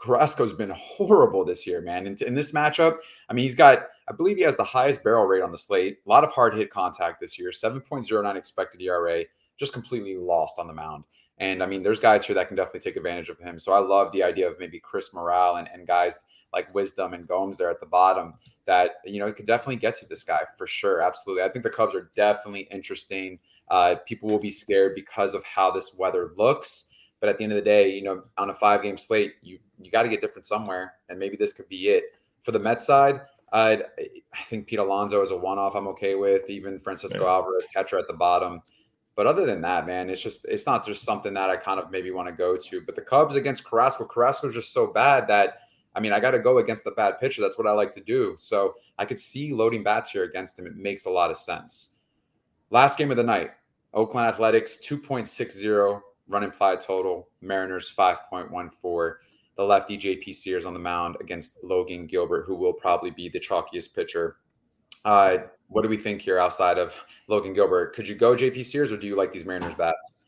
Carrasco's 0.00 0.54
been 0.54 0.70
horrible 0.70 1.44
this 1.44 1.66
year, 1.66 1.82
man. 1.82 2.06
And 2.06 2.20
in 2.22 2.34
this 2.34 2.52
matchup, 2.52 2.96
I 3.28 3.34
mean, 3.34 3.42
he's 3.42 3.54
got, 3.54 3.88
I 4.08 4.12
believe 4.12 4.38
he 4.38 4.44
has 4.44 4.56
the 4.56 4.64
highest 4.64 5.04
barrel 5.04 5.26
rate 5.26 5.42
on 5.42 5.52
the 5.52 5.58
slate, 5.58 5.98
a 6.06 6.08
lot 6.08 6.24
of 6.24 6.32
hard 6.32 6.56
hit 6.56 6.70
contact 6.70 7.20
this 7.20 7.38
year, 7.38 7.50
7.09 7.50 8.34
expected 8.34 8.80
ERA, 8.80 9.24
just 9.58 9.74
completely 9.74 10.16
lost 10.16 10.58
on 10.58 10.66
the 10.66 10.72
mound. 10.72 11.04
And 11.38 11.62
I 11.62 11.66
mean, 11.66 11.82
there's 11.82 12.00
guys 12.00 12.24
here 12.24 12.34
that 12.34 12.48
can 12.48 12.56
definitely 12.56 12.80
take 12.80 12.96
advantage 12.96 13.28
of 13.28 13.38
him. 13.38 13.58
So 13.58 13.72
I 13.72 13.78
love 13.78 14.10
the 14.12 14.22
idea 14.22 14.48
of 14.48 14.58
maybe 14.58 14.80
Chris 14.80 15.12
Morel 15.12 15.56
and, 15.56 15.68
and 15.72 15.86
guys 15.86 16.24
like 16.52 16.74
Wisdom 16.74 17.12
and 17.12 17.28
Gomes 17.28 17.58
there 17.58 17.70
at 17.70 17.80
the 17.80 17.86
bottom 17.86 18.34
that, 18.64 18.92
you 19.04 19.20
know, 19.20 19.26
it 19.26 19.36
could 19.36 19.46
definitely 19.46 19.76
get 19.76 19.94
to 19.96 20.06
this 20.06 20.24
guy 20.24 20.40
for 20.56 20.66
sure. 20.66 21.02
Absolutely. 21.02 21.42
I 21.42 21.50
think 21.50 21.62
the 21.62 21.70
Cubs 21.70 21.94
are 21.94 22.10
definitely 22.16 22.68
interesting. 22.70 23.38
Uh, 23.68 23.96
people 24.06 24.30
will 24.30 24.38
be 24.38 24.50
scared 24.50 24.94
because 24.94 25.34
of 25.34 25.44
how 25.44 25.70
this 25.70 25.94
weather 25.94 26.32
looks. 26.36 26.90
But 27.20 27.28
at 27.28 27.38
the 27.38 27.44
end 27.44 27.52
of 27.52 27.56
the 27.56 27.62
day, 27.62 27.90
you 27.90 28.02
know, 28.02 28.22
on 28.38 28.50
a 28.50 28.54
five 28.54 28.82
game 28.82 28.96
slate, 28.98 29.34
you 29.42 29.58
you 29.78 29.90
got 29.90 30.02
to 30.02 30.08
get 30.08 30.20
different 30.20 30.46
somewhere. 30.46 30.94
And 31.08 31.18
maybe 31.18 31.36
this 31.36 31.52
could 31.52 31.68
be 31.68 31.88
it. 31.88 32.04
For 32.42 32.52
the 32.52 32.58
Mets 32.58 32.86
side, 32.86 33.20
uh, 33.52 33.76
I 33.98 34.42
think 34.48 34.66
Pete 34.66 34.78
Alonso 34.78 35.22
is 35.22 35.30
a 35.30 35.36
one 35.36 35.58
off 35.58 35.74
I'm 35.74 35.88
okay 35.88 36.14
with. 36.14 36.48
Even 36.48 36.78
Francisco 36.78 37.24
yeah. 37.24 37.30
Alvarez, 37.30 37.66
catcher 37.72 37.98
at 37.98 38.06
the 38.06 38.12
bottom. 38.12 38.60
But 39.16 39.26
other 39.26 39.46
than 39.46 39.62
that, 39.62 39.86
man, 39.86 40.10
it's 40.10 40.20
just 40.20 40.44
it's 40.44 40.66
not 40.66 40.84
just 40.84 41.02
something 41.02 41.32
that 41.34 41.48
I 41.48 41.56
kind 41.56 41.80
of 41.80 41.90
maybe 41.90 42.10
want 42.10 42.28
to 42.28 42.34
go 42.34 42.56
to. 42.56 42.80
But 42.82 42.94
the 42.94 43.00
Cubs 43.00 43.34
against 43.34 43.64
Carrasco, 43.64 44.04
Carrasco 44.04 44.48
is 44.48 44.54
just 44.54 44.72
so 44.72 44.86
bad 44.86 45.26
that 45.28 45.60
I 45.94 46.00
mean 46.00 46.12
I 46.12 46.20
got 46.20 46.32
to 46.32 46.38
go 46.38 46.58
against 46.58 46.84
the 46.84 46.90
bad 46.90 47.18
pitcher. 47.18 47.40
That's 47.40 47.56
what 47.56 47.66
I 47.66 47.72
like 47.72 47.94
to 47.94 48.02
do. 48.02 48.36
So 48.38 48.74
I 48.98 49.06
could 49.06 49.18
see 49.18 49.54
loading 49.54 49.82
bats 49.82 50.10
here 50.10 50.24
against 50.24 50.58
him. 50.58 50.66
It 50.66 50.76
makes 50.76 51.06
a 51.06 51.10
lot 51.10 51.30
of 51.30 51.38
sense. 51.38 51.96
Last 52.70 52.98
game 52.98 53.10
of 53.10 53.16
the 53.16 53.22
night, 53.22 53.52
Oakland 53.94 54.26
Athletics 54.26 54.78
2.60 54.86 56.02
run 56.28 56.42
implied 56.42 56.80
total, 56.80 57.28
Mariners 57.40 57.92
5.14. 57.96 59.14
The 59.56 59.62
lefty 59.62 59.96
JP 59.96 60.34
Sears 60.34 60.66
on 60.66 60.74
the 60.74 60.80
mound 60.80 61.16
against 61.20 61.64
Logan 61.64 62.06
Gilbert, 62.06 62.44
who 62.44 62.54
will 62.54 62.74
probably 62.74 63.10
be 63.10 63.30
the 63.30 63.40
chalkiest 63.40 63.94
pitcher 63.94 64.36
Uh, 65.06 65.38
what 65.68 65.82
do 65.82 65.88
we 65.88 65.96
think 65.96 66.20
here 66.20 66.38
outside 66.38 66.78
of 66.78 66.94
Logan 67.28 67.52
Gilbert? 67.52 67.94
Could 67.94 68.08
you 68.08 68.16
go 68.16 68.34
JP 68.34 68.64
Sears 68.64 68.90
or 68.90 68.96
do 68.96 69.06
you 69.06 69.16
like 69.16 69.32
these 69.32 69.44
Mariners 69.44 69.74
bats? 69.74 70.24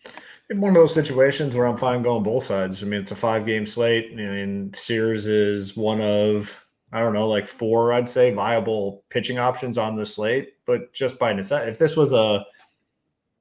In 0.51 0.61
one 0.61 0.71
of 0.71 0.77
those 0.77 0.95
situations 0.95 1.55
where 1.55 1.67
I'm 1.67 1.77
fine 1.77 2.03
going 2.03 2.23
both 2.23 2.45
sides. 2.45 2.83
I 2.83 2.87
mean, 2.87 3.01
it's 3.01 3.11
a 3.11 3.17
five 3.17 3.45
game 3.45 3.67
slate. 3.67 4.15
Mean, 4.15 4.73
Sears 4.73 5.27
is 5.27 5.77
one 5.77 6.01
of, 6.01 6.65
I 6.93 7.01
don't 7.01 7.13
know, 7.13 7.29
like 7.29 7.49
four, 7.49 7.93
I'd 7.93 8.09
say, 8.09 8.33
viable 8.33 9.03
pitching 9.11 9.39
options 9.39 9.79
on 9.79 9.97
the 9.97 10.07
slate. 10.07 10.55
But 10.65 10.93
just 10.93 11.19
by 11.19 11.33
necessity, 11.33 11.73
if 11.73 11.79
this 11.79 11.97
was 11.97 12.13
a 12.13 12.47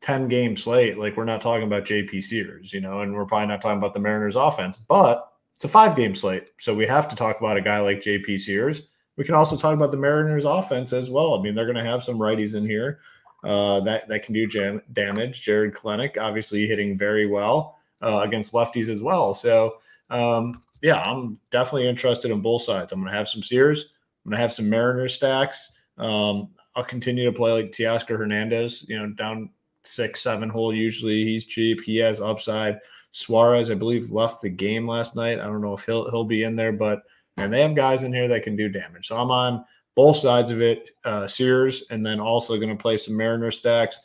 10 0.01 0.27
game 0.27 0.57
slate, 0.57 0.97
like 0.97 1.17
we're 1.17 1.23
not 1.23 1.41
talking 1.41 1.67
about 1.67 1.85
JP 1.85 2.23
Sears, 2.23 2.73
you 2.73 2.81
know, 2.81 3.01
and 3.01 3.13
we're 3.13 3.25
probably 3.25 3.47
not 3.47 3.61
talking 3.61 3.77
about 3.77 3.93
the 3.93 3.99
Mariners 3.99 4.35
offense, 4.35 4.77
but 4.87 5.31
it's 5.55 5.65
a 5.65 5.69
five 5.69 5.95
game 5.95 6.15
slate. 6.15 6.49
So 6.57 6.73
we 6.73 6.87
have 6.87 7.07
to 7.09 7.15
talk 7.15 7.39
about 7.39 7.57
a 7.57 7.61
guy 7.61 7.79
like 7.79 8.01
JP 8.01 8.39
Sears. 8.39 8.87
We 9.17 9.23
can 9.23 9.35
also 9.35 9.57
talk 9.57 9.73
about 9.73 9.91
the 9.91 9.97
Mariners 9.97 10.45
offense 10.45 10.93
as 10.93 11.09
well. 11.09 11.37
I 11.37 11.41
mean, 11.41 11.55
they're 11.55 11.65
going 11.65 11.75
to 11.75 11.83
have 11.83 12.03
some 12.03 12.17
righties 12.17 12.55
in 12.55 12.65
here 12.65 12.99
uh, 13.43 13.79
that 13.81 14.07
that 14.07 14.23
can 14.23 14.33
do 14.33 14.47
jam- 14.47 14.81
damage. 14.93 15.41
Jared 15.41 15.73
Kelenic 15.73 16.17
obviously 16.19 16.67
hitting 16.67 16.95
very 16.95 17.27
well 17.27 17.79
uh, 18.01 18.21
against 18.23 18.53
lefties 18.53 18.89
as 18.89 19.01
well. 19.01 19.33
So 19.33 19.77
um, 20.09 20.61
yeah, 20.81 21.01
I'm 21.01 21.39
definitely 21.51 21.87
interested 21.87 22.31
in 22.31 22.41
both 22.41 22.61
sides. 22.61 22.91
I'm 22.91 22.99
going 22.99 23.11
to 23.11 23.17
have 23.17 23.27
some 23.27 23.43
Sears. 23.43 23.85
I'm 24.25 24.31
going 24.31 24.37
to 24.37 24.41
have 24.41 24.53
some 24.53 24.69
Mariners 24.69 25.15
stacks. 25.15 25.71
Um, 25.97 26.49
I'll 26.75 26.83
continue 26.83 27.25
to 27.25 27.35
play 27.35 27.51
like 27.51 27.71
Teoscar 27.71 28.17
Hernandez. 28.17 28.85
You 28.87 28.99
know, 28.99 29.09
down 29.13 29.49
six, 29.83 30.21
seven 30.21 30.49
hole. 30.49 30.73
Usually 30.73 31.23
he's 31.23 31.45
cheap. 31.45 31.81
He 31.81 31.97
has 31.97 32.21
upside. 32.21 32.79
Suarez, 33.11 33.71
I 33.71 33.75
believe, 33.75 34.11
left 34.11 34.41
the 34.41 34.49
game 34.49 34.87
last 34.87 35.15
night. 35.15 35.39
I 35.39 35.45
don't 35.45 35.61
know 35.61 35.73
if 35.73 35.85
he'll 35.85 36.09
he'll 36.11 36.23
be 36.23 36.43
in 36.43 36.55
there, 36.55 36.71
but 36.71 37.01
and 37.37 37.53
they 37.53 37.61
have 37.61 37.75
guys 37.75 38.03
in 38.03 38.13
here 38.13 38.27
that 38.27 38.43
can 38.43 38.55
do 38.55 38.69
damage. 38.69 39.07
So 39.07 39.17
I'm 39.17 39.31
on 39.31 39.63
both 39.95 40.17
sides 40.17 40.51
of 40.51 40.61
it, 40.61 40.91
uh, 41.05 41.27
Sears, 41.27 41.83
and 41.89 42.05
then 42.05 42.19
also 42.19 42.57
going 42.57 42.69
to 42.69 42.81
play 42.81 42.97
some 42.97 43.15
Mariner 43.15 43.51
stacks. 43.51 43.99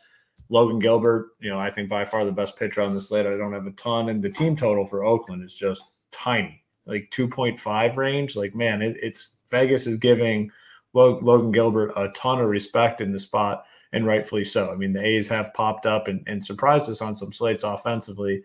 Logan 0.48 0.78
Gilbert, 0.78 1.30
you 1.40 1.50
know, 1.50 1.58
I 1.58 1.70
think 1.70 1.88
by 1.88 2.04
far 2.04 2.24
the 2.24 2.32
best 2.32 2.56
pitcher 2.56 2.82
on 2.82 2.94
the 2.94 3.00
slate. 3.00 3.26
I 3.26 3.36
don't 3.36 3.52
have 3.52 3.66
a 3.66 3.72
ton, 3.72 4.08
and 4.08 4.22
the 4.22 4.30
team 4.30 4.56
total 4.56 4.86
for 4.86 5.04
Oakland 5.04 5.42
is 5.42 5.54
just 5.54 5.84
tiny, 6.10 6.62
like 6.86 7.10
2.5 7.10 7.96
range. 7.96 8.36
Like, 8.36 8.54
man, 8.54 8.82
it, 8.82 8.96
it's 9.02 9.36
Vegas 9.50 9.86
is 9.86 9.98
giving 9.98 10.50
Logan 10.94 11.52
Gilbert 11.52 11.92
a 11.96 12.08
ton 12.10 12.38
of 12.40 12.48
respect 12.48 13.00
in 13.00 13.12
the 13.12 13.20
spot, 13.20 13.64
and 13.92 14.06
rightfully 14.06 14.44
so. 14.44 14.70
I 14.70 14.76
mean, 14.76 14.92
the 14.92 15.04
A's 15.04 15.28
have 15.28 15.54
popped 15.54 15.86
up 15.86 16.08
and, 16.08 16.22
and 16.26 16.44
surprised 16.44 16.90
us 16.90 17.00
on 17.00 17.14
some 17.14 17.32
slates 17.32 17.62
offensively, 17.62 18.42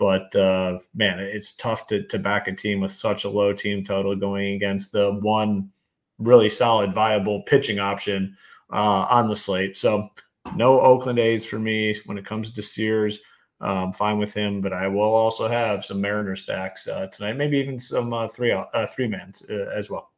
but 0.00 0.34
uh, 0.34 0.78
man, 0.94 1.20
it's 1.20 1.52
tough 1.52 1.86
to 1.88 2.02
to 2.04 2.18
back 2.18 2.48
a 2.48 2.52
team 2.52 2.80
with 2.80 2.90
such 2.90 3.24
a 3.24 3.28
low 3.28 3.52
team 3.52 3.84
total 3.84 4.16
going 4.16 4.54
against 4.54 4.90
the 4.90 5.12
one 5.20 5.70
really 6.18 6.48
solid, 6.48 6.94
viable 6.94 7.42
pitching 7.42 7.78
option 7.78 8.34
uh, 8.72 9.06
on 9.10 9.28
the 9.28 9.36
slate. 9.36 9.76
So 9.76 10.08
no 10.56 10.80
Oakland 10.80 11.18
A's 11.18 11.44
for 11.44 11.58
me 11.58 11.94
when 12.06 12.16
it 12.16 12.24
comes 12.24 12.50
to 12.50 12.62
Sears. 12.62 13.20
Um, 13.60 13.92
fine 13.92 14.16
with 14.16 14.32
him, 14.32 14.62
but 14.62 14.72
I 14.72 14.88
will 14.88 15.12
also 15.12 15.46
have 15.46 15.84
some 15.84 16.00
Mariner 16.00 16.34
stacks 16.34 16.88
uh, 16.88 17.08
tonight, 17.08 17.36
maybe 17.36 17.58
even 17.58 17.78
some 17.78 18.10
uh, 18.10 18.26
three 18.26 18.52
uh, 18.52 18.86
three 18.86 19.06
mans 19.06 19.44
uh, 19.50 19.70
as 19.76 19.90
well. 19.90 20.12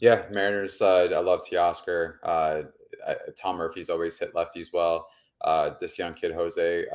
Yeah, 0.00 0.24
Mariners. 0.32 0.80
Uh, 0.80 1.08
I 1.14 1.18
love 1.18 1.42
Teoscar. 1.42 2.14
Uh, 2.22 2.62
Tom 3.38 3.58
Murphy's 3.58 3.90
always 3.90 4.18
hit 4.18 4.32
lefties 4.32 4.72
well. 4.72 5.10
this 5.82 5.98
young 5.98 6.14
kid 6.14 6.32
Jose 6.32 6.86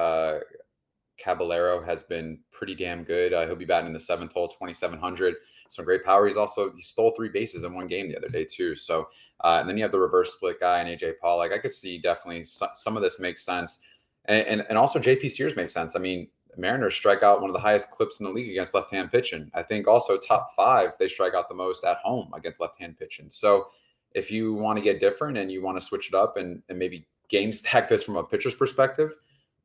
Caballero 1.18 1.82
has 1.82 2.04
been 2.04 2.40
pretty 2.52 2.76
damn 2.76 3.04
good. 3.04 3.34
Uh, 3.34 3.46
he'll 3.46 3.56
be 3.56 3.66
batting 3.66 3.88
in 3.88 3.94
the 3.94 4.00
seventh 4.00 4.34
hole, 4.34 4.48
2,700. 4.48 5.36
Some 5.70 5.86
great 5.86 6.04
power. 6.04 6.28
He's 6.28 6.38
also, 6.38 6.72
he 6.72 6.82
stole 6.82 7.12
three 7.12 7.30
bases 7.30 7.64
in 7.64 7.74
one 7.74 7.88
game 7.88 8.10
the 8.10 8.18
other 8.18 8.28
day, 8.28 8.46
too. 8.46 8.76
So, 8.76 9.08
uh, 9.44 9.58
and 9.60 9.70
then 9.70 9.78
you 9.78 9.84
have 9.84 9.92
the 9.92 10.00
reverse 10.00 10.34
split 10.34 10.60
guy 10.60 10.80
and 10.80 10.90
AJ 10.90 11.14
Paul. 11.22 11.38
Like, 11.38 11.52
I 11.52 11.58
could 11.58 11.72
see 11.72 11.98
definitely 11.98 12.44
some, 12.44 12.70
some 12.76 12.98
of 12.98 13.04
this 13.04 13.20
makes 13.20 13.44
sense. 13.44 13.82
And, 14.26 14.46
and, 14.48 14.66
and 14.70 14.78
also 14.78 15.00
JP 15.00 15.30
Sears 15.32 15.56
makes 15.56 15.74
sense. 15.74 15.96
I 15.96 16.00
mean, 16.00 16.28
Mariners 16.58 16.96
strike 16.96 17.24
out 17.24 17.42
one 17.42 17.50
of 17.50 17.54
the 17.54 17.60
highest 17.60 17.92
clips 17.92 18.20
in 18.20 18.26
the 18.26 18.32
league 18.32 18.50
against 18.50 18.74
left 18.74 18.92
hand 18.92 19.12
pitching. 19.12 19.50
I 19.54 19.64
think 19.64 19.88
also 19.88 20.18
top 20.18 20.56
five, 20.56 20.92
they 21.00 21.08
strike 21.08 21.34
out 21.34 21.50
the 21.50 21.56
most 21.56 21.84
at 21.84 21.98
home 21.98 22.32
against 22.34 22.60
left 22.60 22.80
hand 22.80 22.98
pitching. 22.98 23.30
So, 23.30 23.68
if 24.16 24.32
you 24.32 24.54
want 24.54 24.78
to 24.78 24.84
get 24.84 25.02
different 25.02 25.38
and 25.38 25.52
you 25.52 25.62
want 25.62 25.78
to 25.78 25.86
switch 25.86 26.08
it 26.08 26.16
up 26.16 26.38
and, 26.38 26.64
and 26.70 26.80
maybe 26.80 27.06
game 27.28 27.52
stack 27.54 27.90
this 27.90 28.04
from 28.04 28.16
a 28.16 28.24
pitcher's 28.24 28.56
perspective, 28.56 29.14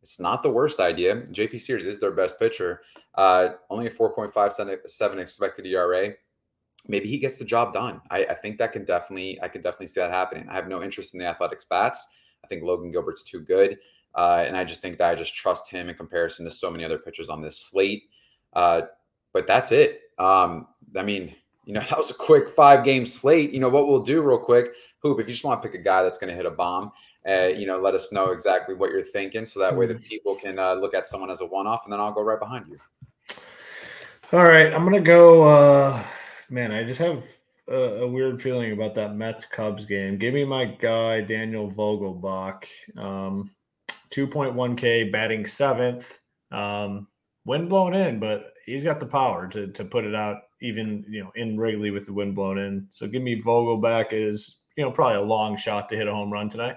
it's 0.03 0.21
not 0.21 0.43
the 0.43 0.51
worst 0.51 0.81
idea. 0.81 1.23
JP 1.31 1.61
Sears 1.61 1.87
is 1.87 2.01
their 2.01 2.11
best 2.11 2.39
pitcher. 2.39 2.83
Uh, 3.15 3.51
only 3.69 3.87
a 3.87 3.91
4.57 3.91 5.19
expected 5.19 5.67
ERA. 5.67 6.13
Maybe 6.89 7.09
he 7.09 7.19
gets 7.19 7.37
the 7.37 7.45
job 7.45 7.75
done. 7.75 8.01
I, 8.11 8.25
I, 8.25 8.35
think 8.35 8.57
that 8.59 8.73
can 8.73 8.85
definitely, 8.85 9.39
I 9.43 9.49
can 9.49 9.61
definitely 9.61 9.89
see 9.89 10.01
that 10.01 10.11
happening. 10.11 10.49
I 10.49 10.55
have 10.55 10.69
no 10.69 10.83
interest 10.83 11.13
in 11.13 11.21
the 11.21 11.27
Athletics 11.27 11.67
bats. 11.69 12.09
I 12.43 12.47
think 12.47 12.63
Logan 12.63 12.91
Gilbert's 12.91 13.23
too 13.23 13.41
good, 13.41 13.79
uh, 14.15 14.45
and 14.47 14.57
I 14.57 14.65
just 14.65 14.81
think 14.81 14.97
that 14.97 15.11
I 15.11 15.15
just 15.15 15.35
trust 15.35 15.71
him 15.71 15.91
in 15.91 15.95
comparison 15.95 16.47
to 16.47 16.51
so 16.51 16.71
many 16.71 16.85
other 16.85 16.99
pitchers 16.99 17.29
on 17.29 17.43
this 17.43 17.59
slate. 17.59 18.05
Uh, 18.55 18.83
but 19.35 19.47
that's 19.47 19.73
it. 19.73 20.01
Um, 20.19 20.69
I 20.97 21.03
mean, 21.03 21.35
you 21.65 21.75
know, 21.75 21.81
that 21.89 21.99
was 21.99 22.11
a 22.11 22.15
quick 22.15 22.49
five 22.49 22.85
game 22.85 23.05
slate. 23.05 23.53
You 23.53 23.61
know 23.61 23.69
what 23.69 23.89
we'll 23.89 24.03
do 24.03 24.21
real 24.23 24.39
quick, 24.39 24.75
Hoop. 25.03 25.21
If 25.21 25.27
you 25.27 25.33
just 25.33 25.45
want 25.45 25.63
to 25.63 25.69
pick 25.69 25.79
a 25.79 25.83
guy 25.83 26.03
that's 26.03 26.19
going 26.19 26.31
to 26.31 26.37
hit 26.37 26.47
a 26.47 26.51
bomb, 26.51 26.93
uh, 27.29 27.47
you 27.47 27.67
know, 27.67 27.81
let 27.81 27.95
us 27.95 28.13
know 28.13 28.31
exactly 28.31 28.75
what 28.75 28.91
you're 28.91 29.03
thinking, 29.03 29.45
so 29.45 29.61
that 29.61 29.77
way 29.77 29.87
the 29.87 29.95
mm. 29.95 30.05
people 30.05 30.35
can 30.35 30.59
uh, 30.59 30.75
look 30.75 30.95
at 30.95 31.07
someone 31.07 31.31
as 31.31 31.41
a 31.41 31.47
one-off, 31.47 31.85
and 31.85 31.93
then 31.93 32.01
I'll 32.01 32.13
go 32.13 32.23
right 32.23 32.41
behind 32.41 32.67
you. 32.69 32.79
All 34.33 34.45
right, 34.45 34.73
I'm 34.73 34.85
gonna 34.85 35.01
go. 35.01 35.43
Uh, 35.43 36.03
man, 36.49 36.73
I 36.73 36.85
just 36.85 37.01
have 37.01 37.25
a, 37.69 38.03
a 38.03 38.07
weird 38.07 38.41
feeling 38.41 38.73
about 38.73 38.95
that 38.95 39.17
Mets 39.17 39.45
Cubs 39.45 39.85
game. 39.87 40.19
Give 40.19 40.33
me 40.33 40.45
my 40.45 40.65
guy 40.65 41.21
Daniel 41.21 41.71
Vogelbach, 41.71 42.65
um, 42.97 43.51
2.1K, 44.11 45.11
batting 45.11 45.47
seventh. 45.47 46.21
Um, 46.53 47.09
wind 47.45 47.69
blown 47.69 47.95
in, 47.95 48.19
but 48.19 48.55
he's 48.67 48.85
got 48.85 49.01
the 49.01 49.07
power 49.07 49.49
to 49.49 49.69
to 49.69 49.85
put 49.85 50.05
it 50.05 50.15
out 50.15 50.43
even 50.61 51.05
you 51.09 51.23
know 51.23 51.31
in 51.35 51.59
Wrigley 51.59 51.91
with 51.91 52.07
the 52.07 52.13
wind 52.13 52.35
blown 52.35 52.59
in. 52.59 52.87
So 52.91 53.07
give 53.07 53.23
me 53.23 53.41
Vogelbach 53.41 54.13
is 54.13 54.57
you 54.77 54.85
know 54.85 54.91
probably 54.91 55.19
a 55.19 55.23
long 55.23 55.57
shot 55.57 55.89
to 55.91 55.97
hit 55.97 56.09
a 56.09 56.15
home 56.15 56.33
run 56.33 56.49
tonight. 56.49 56.77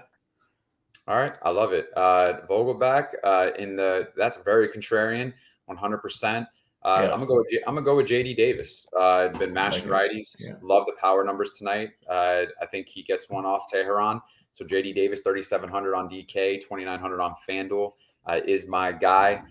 All 1.06 1.18
right, 1.18 1.36
I 1.42 1.50
love 1.50 1.72
it. 1.72 1.88
Uh, 1.96 2.40
Vogelbach 2.48 3.14
uh, 3.24 3.50
in 3.58 3.76
the 3.76 4.08
that's 4.16 4.38
very 4.38 4.68
contrarian, 4.68 5.32
one 5.66 5.76
hundred 5.76 5.98
percent. 5.98 6.46
Uh, 6.82 7.08
I'm 7.10 7.18
gonna 7.18 7.26
go. 7.26 7.36
With, 7.36 7.46
I'm 7.66 7.74
gonna 7.74 7.84
go 7.84 7.96
with 7.96 8.06
JD 8.06 8.36
Davis. 8.36 8.86
Uh, 8.96 9.28
been 9.28 9.52
matching 9.52 9.88
like 9.88 10.10
righties. 10.10 10.34
Yeah. 10.38 10.52
Love 10.62 10.84
the 10.86 10.94
power 11.00 11.24
numbers 11.24 11.56
tonight. 11.56 11.90
Uh, 12.08 12.44
I 12.60 12.66
think 12.66 12.88
he 12.88 13.02
gets 13.02 13.30
one 13.30 13.46
off 13.46 13.72
Teheran. 13.72 14.20
So 14.52 14.64
JD 14.64 14.94
Davis, 14.94 15.22
3,700 15.22 15.94
on 15.96 16.08
DK, 16.08 16.60
2,900 16.60 17.20
on 17.20 17.34
FanDuel 17.48 17.92
uh, 18.26 18.40
is 18.46 18.68
my 18.68 18.92
guy 18.92 19.42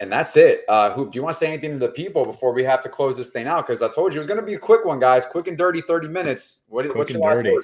and 0.00 0.12
that's 0.12 0.36
it. 0.36 0.64
Uh, 0.68 0.92
Hoop, 0.92 1.10
do 1.10 1.16
you 1.16 1.22
want 1.22 1.34
to 1.34 1.38
say 1.38 1.48
anything 1.48 1.72
to 1.72 1.78
the 1.78 1.92
people 1.92 2.24
before 2.24 2.52
we 2.52 2.62
have 2.62 2.80
to 2.82 2.88
close 2.88 3.16
this 3.16 3.30
thing 3.30 3.48
out? 3.48 3.66
Because 3.66 3.82
I 3.82 3.88
told 3.88 4.12
you 4.12 4.18
it 4.18 4.20
was 4.20 4.26
going 4.28 4.38
to 4.38 4.46
be 4.46 4.54
a 4.54 4.58
quick 4.58 4.84
one, 4.84 5.00
guys. 5.00 5.26
Quick 5.26 5.48
and 5.48 5.58
dirty, 5.58 5.80
thirty 5.80 6.06
minutes. 6.06 6.64
What, 6.68 6.84
quick 6.84 6.96
what's 6.96 7.10
and 7.10 7.22
dirty. 7.22 7.56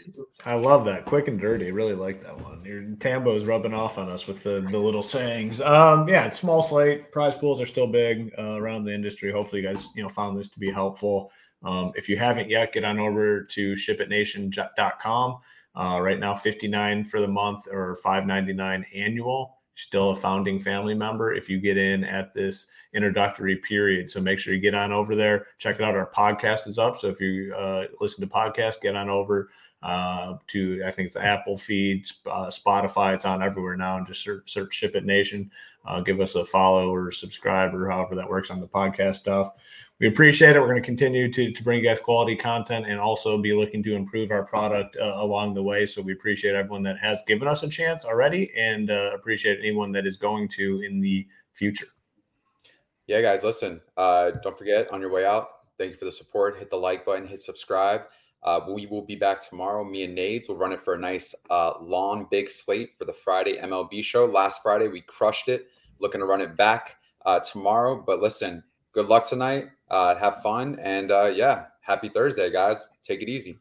I 0.44 0.54
love 0.54 0.84
that. 0.86 1.04
Quick 1.04 1.28
and 1.28 1.38
dirty. 1.38 1.70
Really 1.70 1.94
like 1.94 2.20
that 2.22 2.36
one. 2.40 2.64
Your 2.64 2.82
Tambo's 2.96 3.44
rubbing 3.44 3.72
off 3.72 3.98
on 3.98 4.08
us 4.08 4.26
with 4.26 4.42
the, 4.42 4.66
the 4.70 4.78
little 4.78 5.02
sayings. 5.02 5.60
Um, 5.60 6.08
yeah, 6.08 6.24
it's 6.24 6.38
small 6.38 6.60
slate. 6.60 7.12
Prize 7.12 7.36
pools 7.36 7.60
are 7.60 7.66
still 7.66 7.86
big 7.86 8.32
uh, 8.36 8.56
around 8.58 8.84
the 8.84 8.94
industry. 8.94 9.30
Hopefully, 9.30 9.62
you 9.62 9.68
guys 9.68 9.88
you 9.94 10.02
know 10.02 10.08
found 10.08 10.36
this 10.36 10.48
to 10.50 10.58
be 10.58 10.72
helpful. 10.72 11.30
Um, 11.62 11.92
if 11.94 12.08
you 12.08 12.16
haven't 12.16 12.50
yet, 12.50 12.72
get 12.72 12.84
on 12.84 12.98
over 12.98 13.44
to 13.44 13.72
shipitnation.com. 13.72 15.38
Uh, 15.76 16.00
right 16.00 16.20
now, 16.20 16.34
59 16.34 17.04
for 17.04 17.20
the 17.20 17.28
month 17.28 17.66
or 17.70 17.96
599 17.96 18.84
annual 18.94 19.56
still 19.74 20.10
a 20.10 20.16
founding 20.16 20.58
family 20.58 20.94
member 20.94 21.34
if 21.34 21.48
you 21.48 21.60
get 21.60 21.76
in 21.76 22.04
at 22.04 22.32
this 22.34 22.68
introductory 22.92 23.56
period. 23.56 24.10
So 24.10 24.20
make 24.20 24.38
sure 24.38 24.54
you 24.54 24.60
get 24.60 24.74
on 24.74 24.92
over 24.92 25.14
there. 25.14 25.48
Check 25.58 25.76
it 25.76 25.82
out. 25.82 25.96
Our 25.96 26.10
podcast 26.10 26.66
is 26.66 26.78
up. 26.78 26.98
So 26.98 27.08
if 27.08 27.20
you 27.20 27.52
uh, 27.54 27.86
listen 28.00 28.26
to 28.26 28.32
podcasts, 28.32 28.80
get 28.80 28.96
on 28.96 29.08
over 29.08 29.50
uh, 29.82 30.36
to 30.46 30.82
I 30.86 30.90
think 30.90 31.06
it's 31.06 31.14
the 31.14 31.24
Apple 31.24 31.56
feed, 31.56 32.06
uh, 32.26 32.46
Spotify. 32.46 33.14
It's 33.14 33.24
on 33.26 33.42
everywhere 33.42 33.76
now. 33.76 33.98
And 33.98 34.06
just 34.06 34.22
search, 34.22 34.50
search 34.50 34.74
Ship 34.74 34.94
It 34.94 35.04
Nation. 35.04 35.50
Uh, 35.84 36.00
give 36.00 36.20
us 36.20 36.34
a 36.34 36.44
follow 36.44 36.90
or 36.90 37.10
subscribe 37.10 37.74
or 37.74 37.90
however 37.90 38.14
that 38.14 38.28
works 38.28 38.50
on 38.50 38.60
the 38.60 38.66
podcast 38.66 39.16
stuff 39.16 39.52
we 40.04 40.10
appreciate 40.10 40.54
it. 40.54 40.60
We're 40.60 40.68
going 40.68 40.82
to 40.82 40.86
continue 40.86 41.32
to, 41.32 41.50
to 41.50 41.64
bring 41.64 41.78
you 41.78 41.84
guys 41.88 41.98
quality 41.98 42.36
content 42.36 42.84
and 42.86 43.00
also 43.00 43.38
be 43.38 43.54
looking 43.54 43.82
to 43.84 43.94
improve 43.94 44.30
our 44.30 44.44
product 44.44 44.98
uh, 45.00 45.14
along 45.16 45.54
the 45.54 45.62
way. 45.62 45.86
So 45.86 46.02
we 46.02 46.12
appreciate 46.12 46.54
everyone 46.54 46.82
that 46.82 46.98
has 46.98 47.22
given 47.26 47.48
us 47.48 47.62
a 47.62 47.70
chance 47.70 48.04
already 48.04 48.52
and 48.54 48.90
uh, 48.90 49.12
appreciate 49.14 49.60
anyone 49.60 49.92
that 49.92 50.06
is 50.06 50.18
going 50.18 50.48
to 50.48 50.82
in 50.82 51.00
the 51.00 51.26
future. 51.54 51.86
Yeah, 53.06 53.22
guys, 53.22 53.44
listen, 53.44 53.80
uh, 53.96 54.32
don't 54.42 54.58
forget 54.58 54.92
on 54.92 55.00
your 55.00 55.10
way 55.10 55.24
out, 55.24 55.48
thank 55.78 55.92
you 55.92 55.96
for 55.96 56.04
the 56.04 56.12
support. 56.12 56.58
Hit 56.58 56.68
the 56.68 56.76
like 56.76 57.06
button, 57.06 57.26
hit 57.26 57.40
subscribe. 57.40 58.02
Uh, 58.42 58.60
we 58.68 58.84
will 58.84 59.06
be 59.06 59.16
back 59.16 59.40
tomorrow. 59.40 59.82
Me 59.82 60.04
and 60.04 60.14
Nades 60.14 60.50
will 60.50 60.56
run 60.56 60.72
it 60.72 60.82
for 60.82 60.92
a 60.92 60.98
nice, 60.98 61.34
uh, 61.48 61.80
long, 61.80 62.28
big 62.30 62.50
slate 62.50 62.90
for 62.98 63.06
the 63.06 63.12
Friday 63.14 63.56
MLB 63.56 64.04
show. 64.04 64.26
Last 64.26 64.62
Friday, 64.62 64.88
we 64.88 65.00
crushed 65.00 65.48
it. 65.48 65.68
Looking 65.98 66.20
to 66.20 66.26
run 66.26 66.42
it 66.42 66.58
back 66.58 66.96
uh, 67.24 67.40
tomorrow. 67.40 68.04
But 68.06 68.20
listen, 68.20 68.62
good 68.94 69.06
luck 69.06 69.28
tonight. 69.28 69.68
Uh, 69.90 70.14
have 70.16 70.42
fun. 70.42 70.78
And 70.80 71.10
uh, 71.10 71.30
yeah, 71.34 71.66
happy 71.80 72.08
Thursday, 72.08 72.50
guys. 72.50 72.86
Take 73.02 73.20
it 73.22 73.28
easy. 73.28 73.58